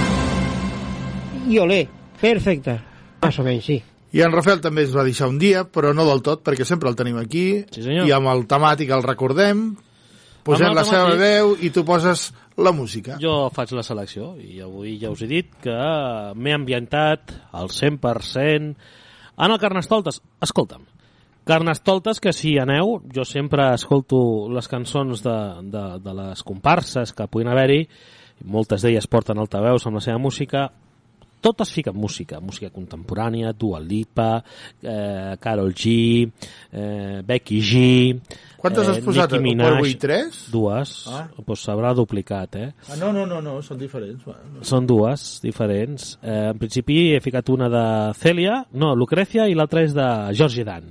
[1.48, 1.82] I olé,
[2.20, 2.78] perfecte.
[3.22, 3.78] Més o menys, sí.
[4.16, 6.88] I en Rafael també ens va deixar un dia, però no del tot, perquè sempre
[6.88, 8.08] el tenim aquí, Sí, senyor.
[8.08, 9.74] i amb el temàtic el recordem,
[10.48, 11.22] posem la seva temàtic.
[11.22, 13.16] veu i tu poses la música.
[13.22, 15.78] Jo faig la selecció i avui ja us he dit que
[16.34, 18.72] m'he ambientat al 100%
[19.38, 20.22] en el Carnestoltes.
[20.42, 20.88] Escolta'm,
[21.48, 24.18] Carnestoltes, que si aneu, jo sempre escolto
[24.52, 25.38] les cançons de,
[25.72, 27.86] de, de les comparses que puguin haver-hi,
[28.44, 30.66] moltes d'elles porten altaveus amb la seva música,
[31.40, 34.42] totes fiquen música, música contemporània, Dua Lipa,
[34.82, 36.28] eh, Carol G,
[36.72, 37.82] eh, Becky G...
[38.58, 39.30] Quantes has posat?
[39.30, 39.76] Nicki Per Minaj.
[39.76, 40.38] avui, tres?
[40.50, 40.92] Dues.
[41.06, 41.28] Ah.
[41.30, 41.42] Ah.
[41.46, 42.72] Pues s'haurà duplicat, eh?
[42.90, 44.24] Ah, no, no, no, no, són diferents.
[44.26, 46.16] Bueno, Són dues diferents.
[46.22, 47.84] Eh, en principi he ficat una de
[48.18, 50.90] Celia, no, Lucrecia, i l'altra és de George Dan.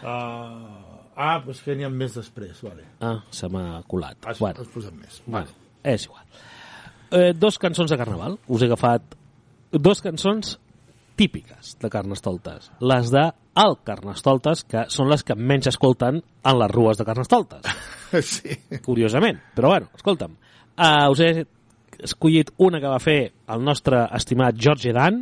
[0.00, 2.86] Uh, ah, doncs que n'hi ha més després, vale.
[3.02, 4.22] Ah, se m'ha colat.
[4.30, 5.20] Has, bueno, has posat més.
[5.26, 5.50] bueno,
[5.82, 6.24] és igual.
[7.10, 8.38] Eh, dos cançons de carnaval.
[8.46, 9.18] Us he agafat
[9.72, 10.56] dos cançons
[11.20, 12.70] típiques de Carnestoltes.
[12.80, 13.26] Les de
[13.60, 17.66] el Carnestoltes, que són les que menys escolten en les rues de Carnestoltes.
[18.10, 18.56] Sí.
[18.82, 19.36] curiosament.
[19.54, 21.44] Però bueno, escolta'm, uh, us he
[22.02, 23.20] escollit una que va fer
[23.54, 25.20] el nostre estimat George Dan,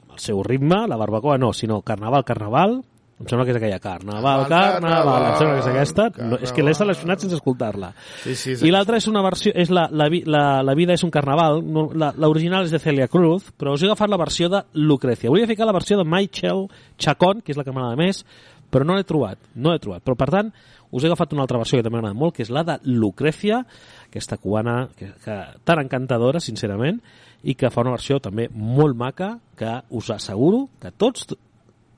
[0.00, 2.78] amb el seu ritme, la barbacoa no, sinó Carnaval, Carnaval,
[3.20, 6.06] em sembla que és aquella Carnaval, Carnaval, Carnaval, em sembla que és aquesta.
[6.30, 7.92] No, és que l'he seleccionat sense escoltar-la.
[8.24, 11.10] Sí, sí, I l'altra és una versió, és la, la, la, la vida és un
[11.12, 14.62] carnaval, no, la- l'original és de Celia Cruz, però us he agafat la versió de
[14.72, 15.28] Lucrecia.
[15.30, 16.66] Volia ficar la versió de Michael
[16.98, 18.24] Chacón, que és la que m'agrada més,
[18.70, 20.02] però no l'he trobat, no l'he trobat.
[20.06, 20.52] Però, per tant,
[20.90, 23.60] us he agafat una altra versió que també m'agrada molt, que és la de Lucrecia,
[24.08, 27.02] aquesta cubana que, que, tan encantadora, sincerament,
[27.42, 31.26] i que fa una versió també molt maca, que us asseguro que tots,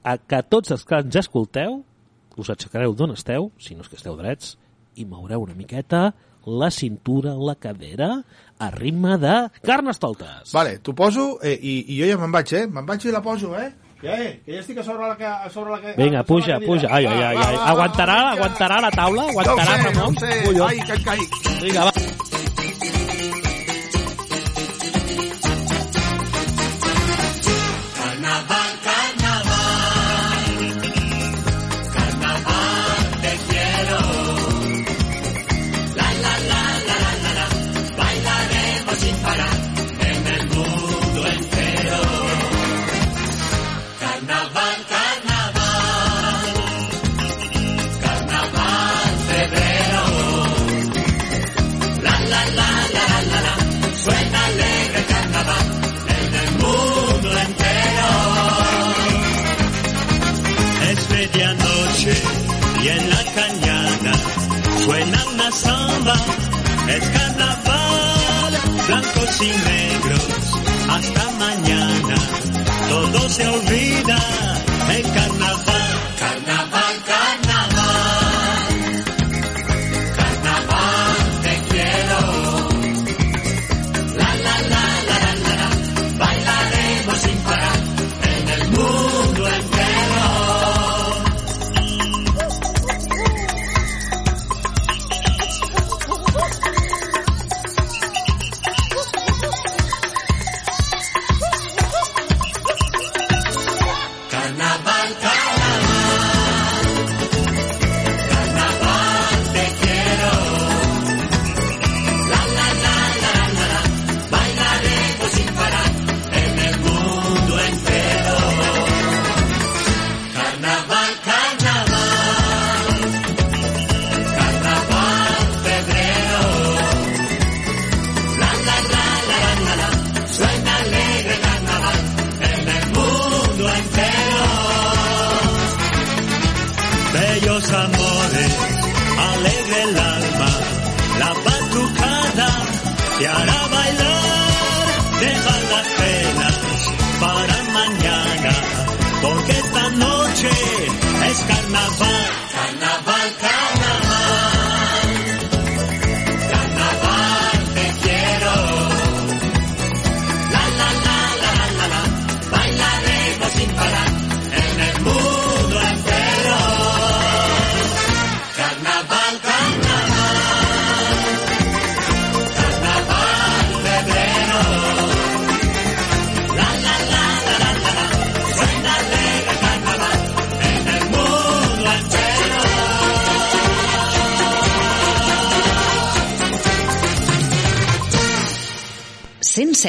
[0.04, 1.80] a, que tots els que ens escolteu
[2.40, 4.56] us aixecareu d'on esteu, si no és que esteu drets,
[4.96, 6.12] i moureu una miqueta
[6.44, 8.16] la cintura, la cadera,
[8.58, 10.50] a ritme de carnestoltes.
[10.52, 12.64] Vale, t'ho poso eh, i, i jo ja me'n vaig, eh?
[12.66, 13.68] Me'n vaig i la poso, eh?
[14.02, 14.40] Ja, eh?
[14.42, 16.88] Que ja estic a sobre la, ca- a sobre la, ca- Vinga, puja, la puja.
[16.90, 17.36] Ai, ai, ai, ai.
[17.36, 19.28] va, va, Aguantarà, va, aguantarà la taula?
[19.30, 20.16] Aguantarà, sé, ja Ramon?
[20.16, 20.66] ho sé.
[20.66, 21.30] Ai, que caigui.
[21.62, 22.31] Vinga, va.
[65.54, 66.14] samba,
[66.88, 70.22] es carnaval, blancos y negros,
[70.88, 72.14] hasta mañana,
[72.88, 74.51] todo se olvida.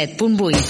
[0.08, 0.63] 107.8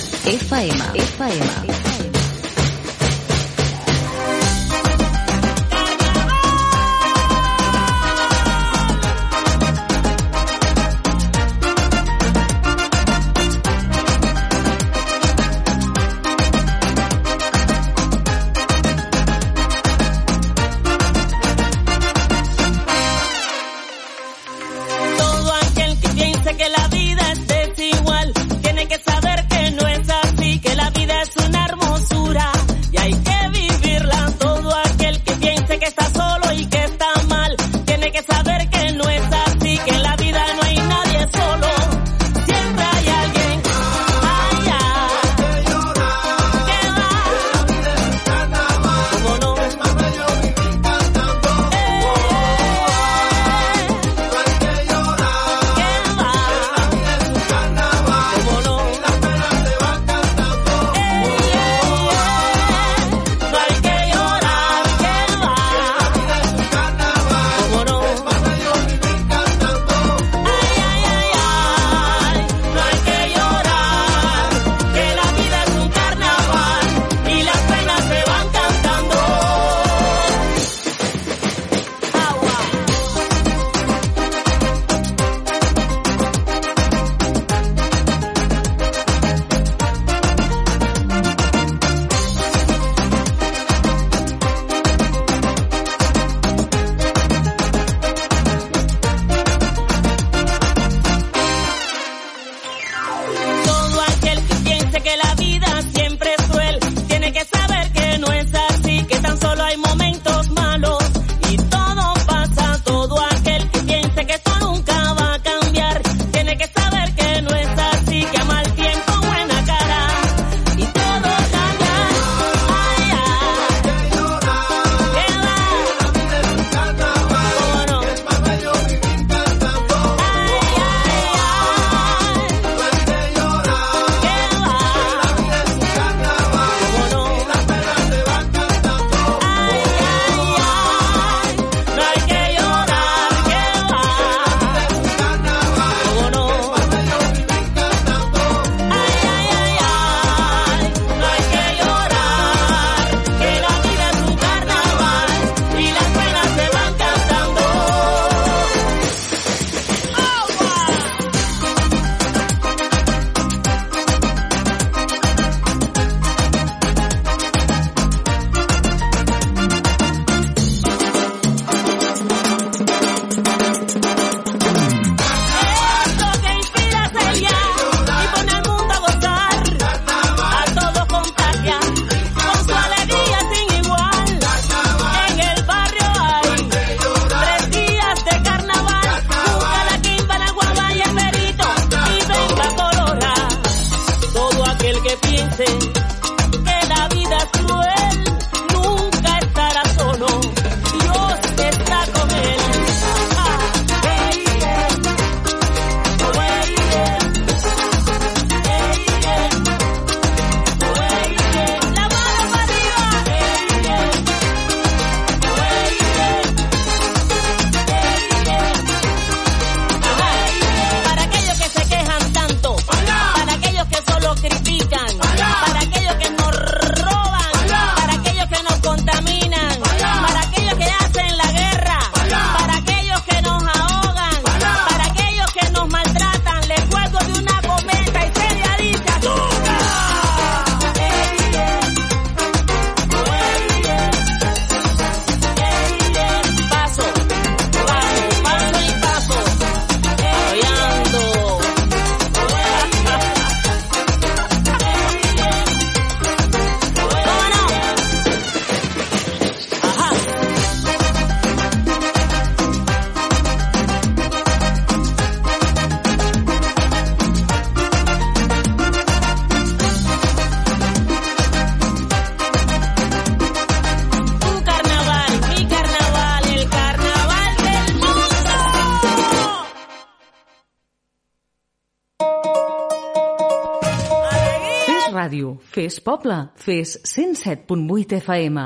[285.84, 286.36] Fes poble.
[286.56, 288.62] Fes 107.8 FM.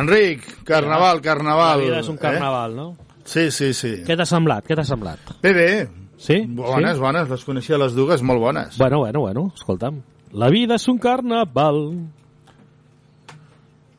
[0.00, 1.82] Enric, carnaval, carnaval.
[1.82, 2.86] La vida és un carnaval, no?
[2.94, 3.20] Eh?
[3.28, 3.92] Sí, sí, sí.
[4.08, 4.64] Què t'ha semblat?
[4.64, 5.34] Què t'ha semblat?
[5.44, 5.68] Bé, bé.
[6.16, 6.40] Sí?
[6.56, 7.04] Bones, sí?
[7.04, 7.28] bones.
[7.28, 8.80] Les coneixia les dues, molt bones.
[8.80, 10.00] Bueno, bueno, bueno, escolta'm.
[10.32, 11.84] La vida és un carnaval.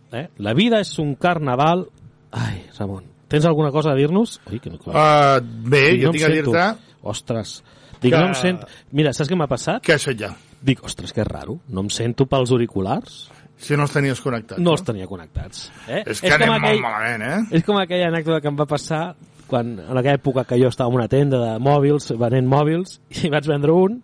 [0.09, 0.27] Eh?
[0.41, 1.85] La vida és un carnaval...
[2.33, 4.39] Ai, Ramon, tens alguna cosa a dir-nos?
[4.49, 4.97] Ui, que no, clar.
[4.97, 6.71] Uh, bé, jo no em tinc a dir-te
[7.01, 7.59] Ostres,
[8.01, 8.67] dic, que- no em sento...
[8.91, 9.83] Mira, saps què m'ha passat?
[9.85, 10.33] que això ja.
[10.61, 13.29] Dic, ostres, que raro, no em sento pels auriculars.
[13.59, 14.61] Si no els tenies connectats.
[14.63, 15.65] No els tenia connectats.
[15.87, 16.03] Eh?
[16.07, 17.57] És que anem molt malament, eh?
[17.59, 19.01] És com aquella anècdota que em va passar
[19.49, 23.31] quan, en aquella època que jo estava en una tenda de mòbils, venent mòbils, i
[23.33, 23.99] vaig vendre un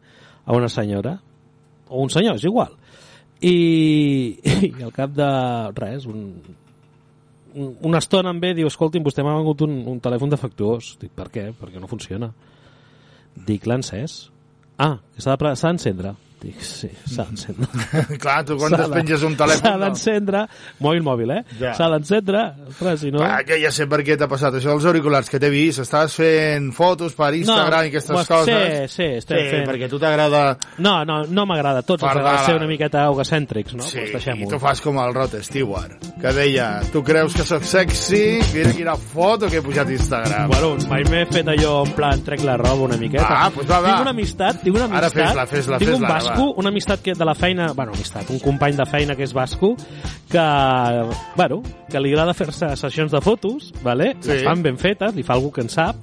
[0.46, 1.16] a una senyora,
[1.88, 2.74] o un senyor, és igual.
[3.42, 3.56] I,
[4.68, 5.28] i al cap de
[5.78, 6.26] res, un,
[7.56, 10.96] un, una estona em ve, diu, escolti'm, vostè m'ha vengut un, un telèfon defectuós.
[11.02, 11.48] Dic, per què?
[11.58, 12.32] Perquè no funciona.
[13.36, 14.30] Dic, l'ha encès?
[14.80, 16.16] Ah, que s'ha d'encendre.
[16.42, 17.66] Dic, sí, s'ha d'encendre.
[18.22, 19.72] Clar, tu quan S'ha de- despenges un S'ha telèfon...
[19.72, 19.86] No.
[19.86, 20.42] d'encendre,
[20.84, 21.40] mòbil mòbil, eh?
[21.58, 21.72] Ja.
[21.78, 23.22] S'ha d'encendre, ostres, si no...
[23.24, 26.14] Va, que ja sé per què t'ha passat això dels auriculars, que t'he vist, estaves
[26.20, 28.92] fent fotos per Instagram i aquestes pues, coses.
[28.92, 29.66] Sí, sí, estem sí, fent...
[29.72, 30.44] perquè tu t'agrada...
[30.78, 31.82] No, no, no m'agrada.
[31.88, 32.28] Tots ens Pardal.
[32.28, 33.88] agrada ser una miqueta egocèntrics, no?
[33.88, 37.64] Sí, pues i tu fas com el Rod Stewart, que deia, tu creus que sóc
[37.66, 38.24] sexy?
[38.54, 40.52] Mira quina foto que he pujat a Instagram.
[40.52, 43.26] Bueno, mai m'he fet allò en plan trec la roba una miqueta.
[43.48, 43.96] Ah, pues va, va.
[43.96, 45.32] Tinc una amistat, tinc una Ara amistat.
[45.32, 48.40] fes-la, fes-la, tinc un fes-la, basco, una amistat que de la feina, bueno, amistat, un
[48.44, 49.76] company de feina que és basco,
[50.32, 50.46] que,
[51.36, 54.16] bueno, que li agrada fer-se sessions de fotos, vale?
[54.20, 54.34] Sí.
[54.34, 56.02] les fan ben fetes, li fa algú que en sap,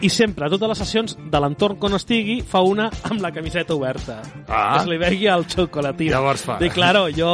[0.00, 3.74] i sempre, a totes les sessions de l'entorn on estigui, fa una amb la camiseta
[3.74, 4.20] oberta.
[4.46, 4.76] Ah.
[4.76, 6.16] Que se li vegi el xocolatina.
[6.16, 6.58] Llavors fa.
[6.60, 7.32] Dic, claro, jo...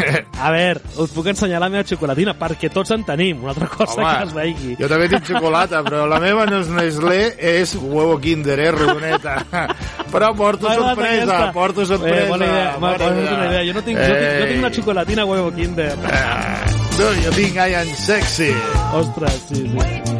[0.46, 3.96] A veure, us puc ensenyar la meva xocolatina, perquè tots en tenim, una altra cosa
[3.96, 4.74] Home, que es vegi.
[4.80, 7.20] Jo també tinc xocolata, però la meva no és Nestlé,
[7.54, 9.38] és huevo kinder, eh, rodoneta.
[10.06, 11.52] Però porto sorpresa, aquesta.
[11.52, 12.22] porto sorpresa.
[12.22, 13.64] Eh, bona idea, bona bona una idea.
[13.66, 15.96] Jo, no tinc, jo, tinc, jo tinc una xocolatina huevo kinder.
[16.12, 16.62] Ah,
[16.96, 18.52] no, jo tinc Ian Sexy.
[18.94, 20.15] Ostres, sí, sí.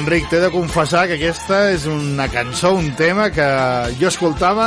[0.00, 3.46] Enric, t'he de confessar que aquesta és una cançó, un tema que
[4.00, 4.66] jo escoltava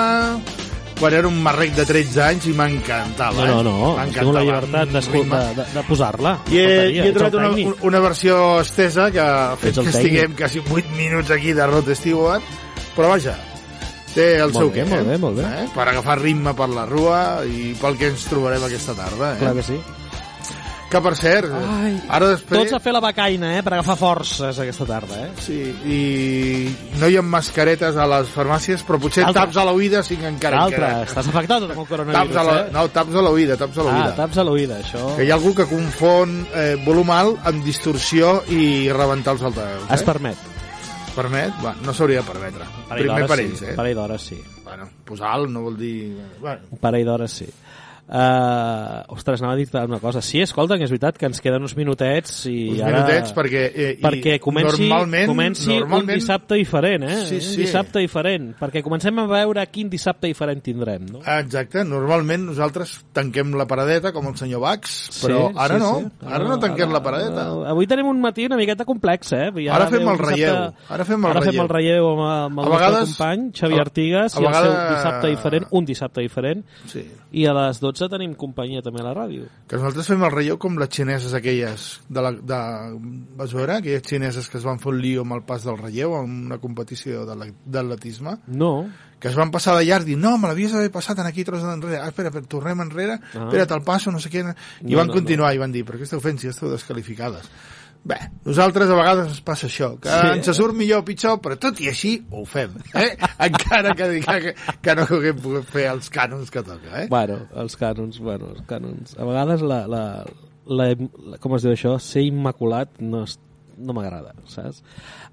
[0.99, 3.47] quan era un marrec de 13 anys i m'encantava.
[3.49, 3.87] No, no, no.
[3.97, 4.05] eh?
[4.13, 6.35] Tinc la llibertat d'escoltar, de, de posar-la.
[6.53, 7.49] I he, i he trobat una,
[7.89, 12.45] una versió estesa que ha fet que estiguem quasi 8 minuts aquí de Rod Stewart,
[12.93, 13.33] però vaja,
[14.13, 15.09] té el Molt seu bé, què, molt eh?
[15.09, 15.49] bé, molt bé.
[15.49, 15.67] Eh?
[15.73, 17.19] Per agafar ritme per la rua
[17.49, 19.33] i pel que ens trobarem aquesta tarda.
[19.33, 19.41] Eh?
[19.41, 19.81] Clar que sí.
[20.93, 21.95] Que per cert, Ai.
[22.13, 22.67] ara després...
[22.67, 25.29] Tots a fer la becaina, eh, per agafar forces aquesta tarda, eh?
[25.41, 25.55] Sí,
[25.89, 29.41] i no hi ha mascaretes a les farmàcies, però potser Altre.
[29.41, 31.07] taps a l'oïda sí que encara en L'altre, queden.
[31.09, 32.69] estàs afectat amb el Taps coronavirus, a la, eh?
[32.75, 34.13] no, taps a l'oïda, taps a Ah, l'oïda.
[34.21, 35.01] taps a l'oïda, això...
[35.17, 38.63] Que hi ha algú que confon eh, volum alt amb distorsió i
[38.93, 39.89] rebentar els altaveus.
[39.89, 40.05] Es Eh?
[40.05, 40.37] permet.
[41.07, 41.57] Es permet?
[41.65, 42.69] Va, no s'hauria de permetre.
[42.93, 43.69] Primer d'hores per sí, ells, eh?
[43.73, 44.39] un parell d'hores sí.
[44.63, 45.97] Bueno, posar alt no vol dir...
[46.39, 47.49] Bueno, Un parell d'hores sí.
[48.05, 50.21] Uh, ostres, anava a dir una cosa.
[50.21, 52.97] Sí, escolta, que és veritat que ens queden uns minutets i uns ara...
[52.99, 53.61] minutets perquè...
[53.73, 57.15] Eh, perquè comenci, normalment, comenci normalment, un dissabte diferent, eh?
[57.29, 57.53] Sí, sí.
[57.55, 61.21] Un dissabte diferent, perquè comencem a veure quin dissabte diferent tindrem, no?
[61.23, 65.93] Exacte, normalment nosaltres tanquem la paradeta com el senyor Bax, però Sí, ara sí, no,
[66.03, 66.27] sí.
[66.27, 67.47] ara no tanquem la paradeta.
[67.71, 69.47] Avui tenim un matí una miqueta complex, eh?
[69.63, 71.63] I Ara fem el relleu, dissabte- ara fem el ara fem relleu.
[71.63, 74.53] el relleu amb, amb el A nostre vegades- company, Xavi a- Artigas, a i el
[74.53, 77.07] seu vegades- dissabte diferent, un dissabte diferent, Sí.
[77.31, 79.47] i a les 12 tenim companyia també a la ràdio.
[79.69, 82.59] Que nosaltres fem el relleu com les xineses aquelles de la, de,
[83.39, 83.79] vas veure?
[83.79, 86.59] Aquelles xineses que es van fer un lío amb el pas del relleu en una
[86.63, 88.73] competició d'atletisme No,
[89.23, 91.63] que es van passar de llarg dient, no, me l'havies d'haver passat en aquí tros
[91.63, 93.45] enrere, ah, espera, espera, tornem enrere Ah.
[93.45, 95.95] espera, te'l passo, no sé què i No, van no, continuar i van dir, però
[95.95, 97.47] què esteu fent si ja esteu descalificades
[98.03, 100.31] Bé, nosaltres a vegades ens passa això, que Sí.
[100.35, 103.13] ens surt millor o pitjor, però tot i així ho fem, eh?
[103.47, 107.07] encara que, que, que no haguem pogut fer els cànons que toca, eh?
[107.09, 109.15] Bueno, els cànons, bueno, els cànons.
[109.15, 110.03] A vegades la, la,
[110.67, 110.89] la,
[111.31, 113.39] la com es diu això, ser immaculat no, és-
[113.79, 114.83] no m'agrada, saps?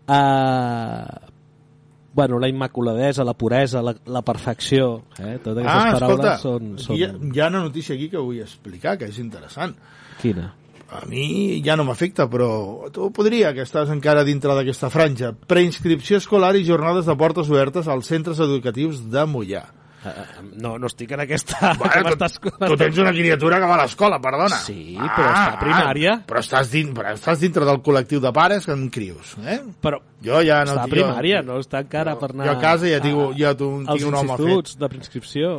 [0.06, 1.10] Uh,
[2.14, 5.38] bueno, la immaculadesa, la puresa, la, la perfecció, eh?
[5.42, 6.72] Totes aquestes Ah, paraules escolta, són...
[6.78, 6.96] són...
[6.96, 9.74] hi, ha, hi ha una notícia aquí que vull explicar, que és interessant.
[10.22, 10.52] Quina?
[10.91, 15.30] A mi ja no m'afecta, però tu podria, que estàs encara dintre d'aquesta franja.
[15.47, 19.62] Preinscripció escolar i jornades de portes obertes als centres educatius de Mollà.
[20.01, 21.74] Uh, no, no estic en aquesta...
[21.78, 24.57] Bueno, tu, tu tens una criatura que va a l'escola, perdona.
[24.57, 26.14] Ah, Sí, però està a primària.
[26.26, 29.59] Però estàs, din, però estàs dintre del col·lectiu de pares que en crios, eh?
[29.84, 30.72] Però Jo ja no...
[30.72, 32.49] està a jo- primària, no està encara per anar...
[32.49, 34.41] Jo a casa ja tinc, a- ja tu, tinc un home fet.
[34.41, 35.53] instituts de preinscripció.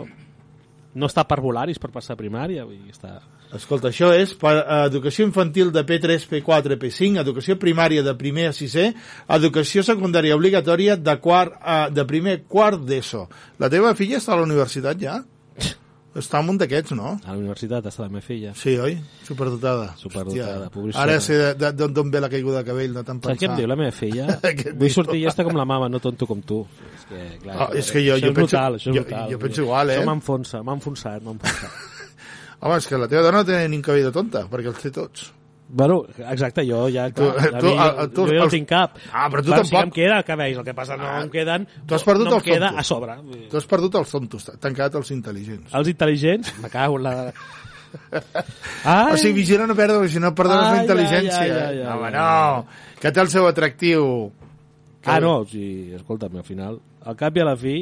[0.98, 3.20] No està per volaris per passar a primària, vull dir, està...
[3.54, 8.48] Escolta, això és per eh, educació infantil de P3, P4, P5, educació primària de primer
[8.50, 8.94] a sisè,
[9.28, 13.26] educació secundària obligatòria de, quart, a, de primer quart d'ESO.
[13.60, 15.20] La teva filla està a la universitat ja?
[16.12, 17.14] Està en un d'aquests, no?
[17.24, 18.50] A la universitat està la meva filla.
[18.60, 18.98] Sí, oi?
[19.24, 19.94] Superdotada.
[19.96, 21.06] Superdotada, pobríssima.
[21.06, 23.54] Ara sé d'on ve la caiguda de cabell, de tant Saps què pensar.
[23.54, 24.26] em diu la meva filla?
[24.82, 26.66] Vull sortir llesta com la mama, no tonto com tu.
[26.98, 29.32] És que, clar, Ah, és que jo- jo és penso- brutal, jo- brutal.
[29.32, 30.00] jo penso igual, eh?
[30.02, 31.80] Això m'enfonsa, m'ha enfonsat, m'ha enfonsat.
[32.62, 34.82] Home, és que la teva dona no té ni un cabell de tonta, perquè els
[34.84, 35.32] té tots.
[35.74, 37.06] Bueno, exacte, jo ja...
[37.16, 38.98] Tu- Clar, a tu- mi, a- a- tu- jo ja no els- tinc cap.
[39.12, 39.88] Ah, però tu Clar, Sí que tampoc.
[39.88, 41.66] em queda cabells, el que passa no em queden...
[41.88, 42.80] Tu has perdut no els queda tontos.
[42.80, 43.16] a sobre.
[43.50, 45.72] Tu has perdut els tontos, t'han quedat els intel·ligents.
[45.80, 47.16] Els intel·ligents, me cago en la...
[48.84, 51.40] Ai, O sigui, vigila no perdre, si no perdràs la intel·ligència.
[51.40, 52.68] ai, ai, ai, ai, Home, no,
[53.02, 54.06] que té el seu atractiu.
[55.06, 57.80] Ah, no, sí, escolta'm, al final, al cap i a la fi,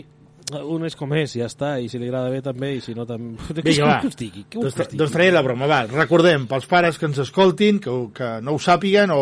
[0.58, 3.06] un és com és, ja està, i si li agrada bé també, i si no
[3.10, 3.38] també...
[3.66, 3.98] Vinga, va.
[4.08, 4.46] Us digui?
[4.50, 5.00] Què Doncs, digui?
[5.02, 5.82] doncs traiem la broma, va.
[5.92, 9.20] Recordem, pels pares que ens escoltin, que, que no ho sàpiguen o,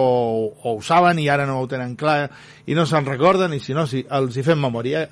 [0.52, 2.20] o ho saben i ara no ho tenen clar
[2.68, 5.08] i no se'n recorden, i si no, si els hi fem memòria.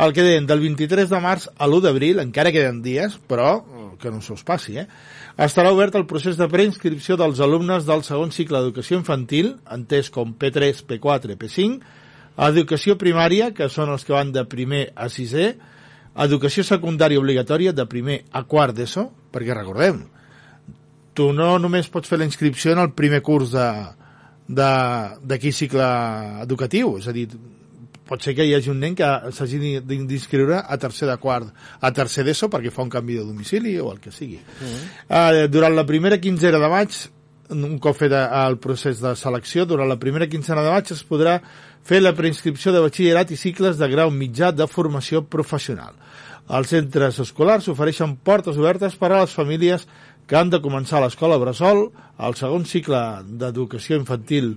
[0.00, 3.58] El que deien, del 23 de març a l'1 d'abril, encara queden dies, però
[4.00, 4.86] que no se us passi, eh?
[5.40, 10.32] Estarà obert el procés de preinscripció dels alumnes del segon cicle d'educació infantil, entès com
[10.34, 11.99] P3, P4, P5,
[12.48, 15.54] educació primària, que són els que van de primer a sisè,
[16.16, 20.04] educació secundària obligatòria de primer a quart d'ESO, perquè recordem,
[21.14, 23.68] tu no només pots fer la inscripció en el primer curs de
[24.50, 25.84] de- d'aquí cicle
[26.42, 27.28] educatiu, és a dir,
[28.04, 31.46] pot ser que hi hagi un nen que s'hagi d'in- d'inscriure a tercer de quart,
[31.80, 34.40] a tercer d'ESO perquè fa un canvi de domicili o el que sigui.
[35.08, 36.88] Eh, durant la primera quinzena de maig,
[37.50, 41.40] un cop fet el procés de selecció, durant la primera quinzena de maig es podrà
[41.86, 45.94] fer la preinscripció de batxillerat i cicles de grau mitjà de formació professional.
[46.50, 49.86] Els centres escolars ofereixen portes obertes per a les famílies
[50.26, 52.98] que han de començar l'escola Bressol, el segon cicle
[53.40, 54.52] d'educació infantil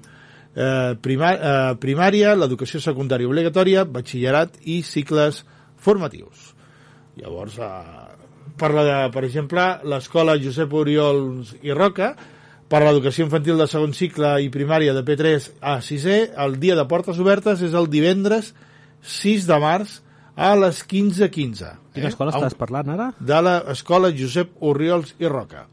[0.56, 5.44] eh, primà, eh, primària, l'educació secundària obligatòria, batxillerat i cicles
[5.82, 6.52] formatius.
[7.18, 7.72] Llavors, eh,
[8.58, 12.14] parla de, per exemple, l'escola Josep Oriols i Roca,
[12.74, 16.74] per a l'educació infantil de segon cicle i primària de P3 a 6è, el dia
[16.80, 18.50] de portes obertes és el divendres
[19.06, 20.00] 6 de març
[20.34, 21.70] a les 15.15.
[21.94, 23.12] Quina escola estàs parlant ara?
[23.22, 25.68] De l'escola Josep Oriols i Roca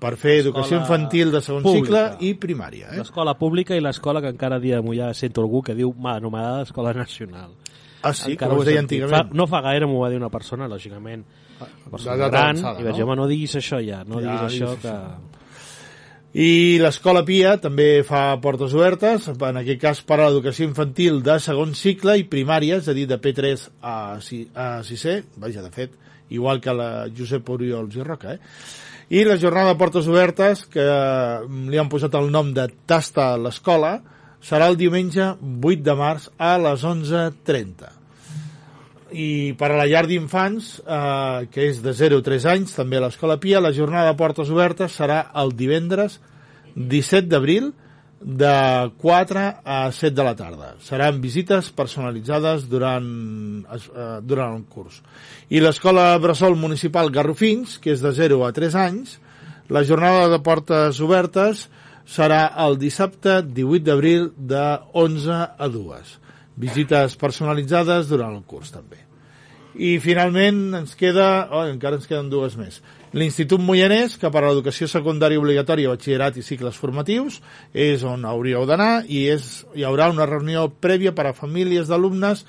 [0.00, 1.84] per fer educació infantil de segon pública.
[2.14, 2.94] cicle i primària.
[2.94, 3.02] Eh?
[3.02, 6.62] L'escola pública i l'escola que encara dia de Mollà sento algú que diu ma, anomenada
[6.64, 7.50] Escola Nacional.
[8.00, 8.38] Ah, sí?
[8.38, 9.32] Encara Com es deia antigament?
[9.34, 11.26] Fa, no fa gaire m'ho va dir una persona, lògicament.
[11.58, 13.08] Una persona gran, avançada, i vaig dir, no?
[13.10, 14.94] home, no diguis això ja, no Ja, diguis això que...
[16.36, 21.38] I l'escola Pia també fa portes obertes, en aquest cas per a l'educació infantil de
[21.40, 25.72] segon cicle i primària, és a dir, de P3 a, si- a 6è, vaja, de
[25.72, 25.96] fet,
[26.28, 28.40] igual que la Josep Oriols i Roca, eh?
[29.08, 33.30] I la jornada de portes obertes, que mm, li han posat el nom de Tasta
[33.32, 33.94] a l'escola,
[34.44, 37.97] serà el diumenge 8 de març a les 11.30
[39.12, 42.98] i per a la llar d'infants, eh, que és de 0 a 3 anys, també
[42.98, 46.18] a l'Escola Pia, la jornada de portes obertes serà el divendres
[46.74, 47.72] 17 d'abril
[48.20, 50.74] de 4 a 7 de la tarda.
[50.82, 55.02] Seran visites personalitzades durant, eh, durant el curs.
[55.48, 59.18] I l'Escola Bressol Municipal Garrofins, que és de 0 a 3 anys,
[59.68, 61.68] la jornada de portes obertes
[62.08, 66.18] serà el dissabte 18 d'abril de 11 a 2.
[66.58, 69.04] Visites personalitzades durant el curs, també.
[69.78, 72.80] I finalment ens queda, oh, encara ens queden dues més.
[73.14, 77.38] L'Institut Moianès, que per a l'educació secundària obligatòria, batxillerat i cicles formatius,
[77.72, 82.42] és on hauríeu d'anar i és, hi haurà una reunió prèvia per a famílies d'alumnes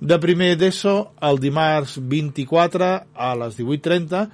[0.00, 0.94] de primer d'ESO
[1.26, 4.28] el dimarts 24 a les 18.30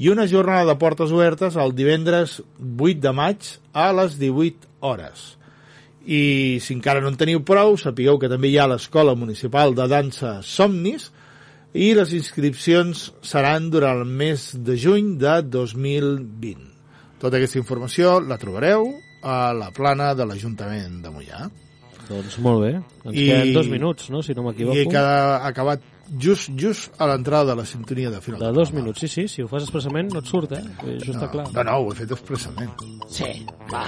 [0.00, 5.39] i una jornada de portes obertes el divendres 8 de maig a les 18 hores.
[6.06, 9.86] I si encara no en teniu prou, sapigueu que també hi ha l'Escola Municipal de
[9.90, 11.10] Dansa Somnis
[11.76, 16.66] i les inscripcions seran durant el mes de juny de 2020.
[17.20, 18.88] Tota aquesta informació la trobareu
[19.22, 21.50] a la plana de l'Ajuntament de Mollà.
[22.08, 22.72] Doncs molt bé.
[23.04, 24.78] Ens I- queden dos minuts, no?, si no m'equivoco.
[24.80, 25.84] I que ha acabat
[26.18, 28.40] just, just a l'entrada de la sintonia de final.
[28.40, 29.28] De dos minuts, sí, sí.
[29.28, 30.62] Si ho fas expressament no et surt, eh?
[30.96, 31.46] Això està clar.
[31.54, 32.72] No, no, ho he fet expressament.
[33.10, 33.30] Sí,
[33.72, 33.84] va.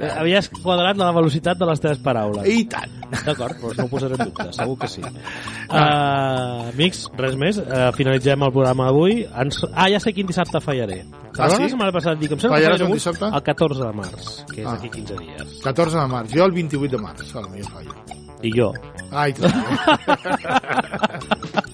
[0.00, 2.46] Eh, Havies quadrat la velocitat de les teves paraules.
[2.48, 2.94] I tant.
[3.26, 5.02] D'acord, doncs no ho posaré en dubte, segur que sí.
[5.02, 7.58] Uh, amics, res més.
[7.60, 9.24] Uh, finalitzem el programa d'avui.
[9.44, 9.60] Ens...
[9.74, 11.02] Ah, ja sé quin dissabte fallaré.
[11.36, 11.60] Ah, sí?
[11.62, 13.28] La setmana passada dic, em sembla Fallaràs que un fallaré dissabte?
[13.36, 14.74] El 14 de març, que és Ah.
[14.76, 15.60] d'aquí 15 dies.
[15.64, 17.94] 14 de març, jo el 28 de març, a la millor fallo.
[18.42, 18.72] I jo.
[19.10, 19.34] Ai,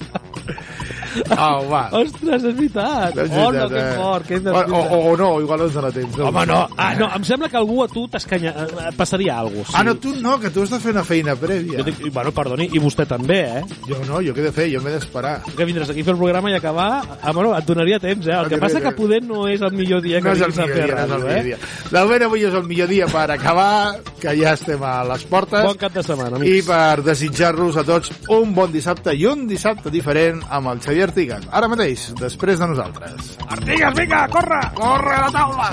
[1.17, 1.83] tu Au, va.
[2.01, 3.17] Ostres, és veritat.
[3.25, 3.97] És Oh, no, veritat, que eh?
[3.97, 6.19] fort, que és o, o, o no, igual no ens dona temps.
[6.19, 6.61] Home, no.
[6.77, 8.53] Ah, no, em sembla que algú a tu t'escanya...
[8.67, 9.79] eh, passaria alguna cosa.
[9.81, 11.79] Ah, no, tu no, que tu has de fer una feina prèvia.
[11.81, 13.63] Jo dic, bueno, perdoni, i vostè també, eh?
[13.89, 14.69] Jo no, jo què he de fer?
[14.73, 15.35] Jo m'he d'esperar.
[15.57, 16.91] Que vindràs aquí a fer el programa i acabar...
[17.23, 18.37] Ah, bueno, et donaria temps, eh?
[18.37, 20.67] El Et que passa que poder no és el millor dia que No vinguis a
[20.69, 21.43] fer dia, no eh?
[21.51, 21.59] dia.
[21.91, 25.65] De moment avui és el millor dia per acabar, que ja estem a les portes.
[25.67, 26.67] Bon cap de setmana, I amics.
[26.69, 31.45] per desitjar-los a tots un bon dissabte i un dissabte diferent amb el Xavier Artigas.
[31.55, 33.37] Ara mateix, després de nosaltres.
[33.47, 34.61] Artigas, vinga, corre!
[34.75, 35.71] Corre a la taula!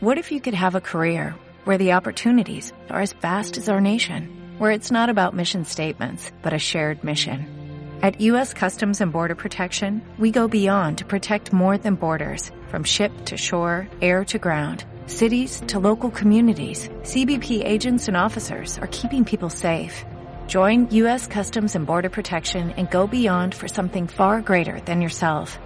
[0.00, 1.34] What if you could have a career
[1.64, 6.30] where the opportunities are as vast as our nation, where it's not about mission statements,
[6.40, 7.58] but a shared mission?
[8.00, 8.54] At U.S.
[8.54, 13.36] Customs and Border Protection, we go beyond to protect more than borders, from ship to
[13.36, 16.88] shore, air to ground, cities to local communities.
[17.02, 20.04] CBP agents and officers are keeping people safe.
[20.46, 21.26] Join U.S.
[21.26, 25.58] Customs and Border Protection and go beyond for something far greater than yourself.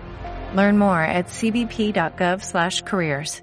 [0.54, 3.42] Learn more at cbp.gov/careers.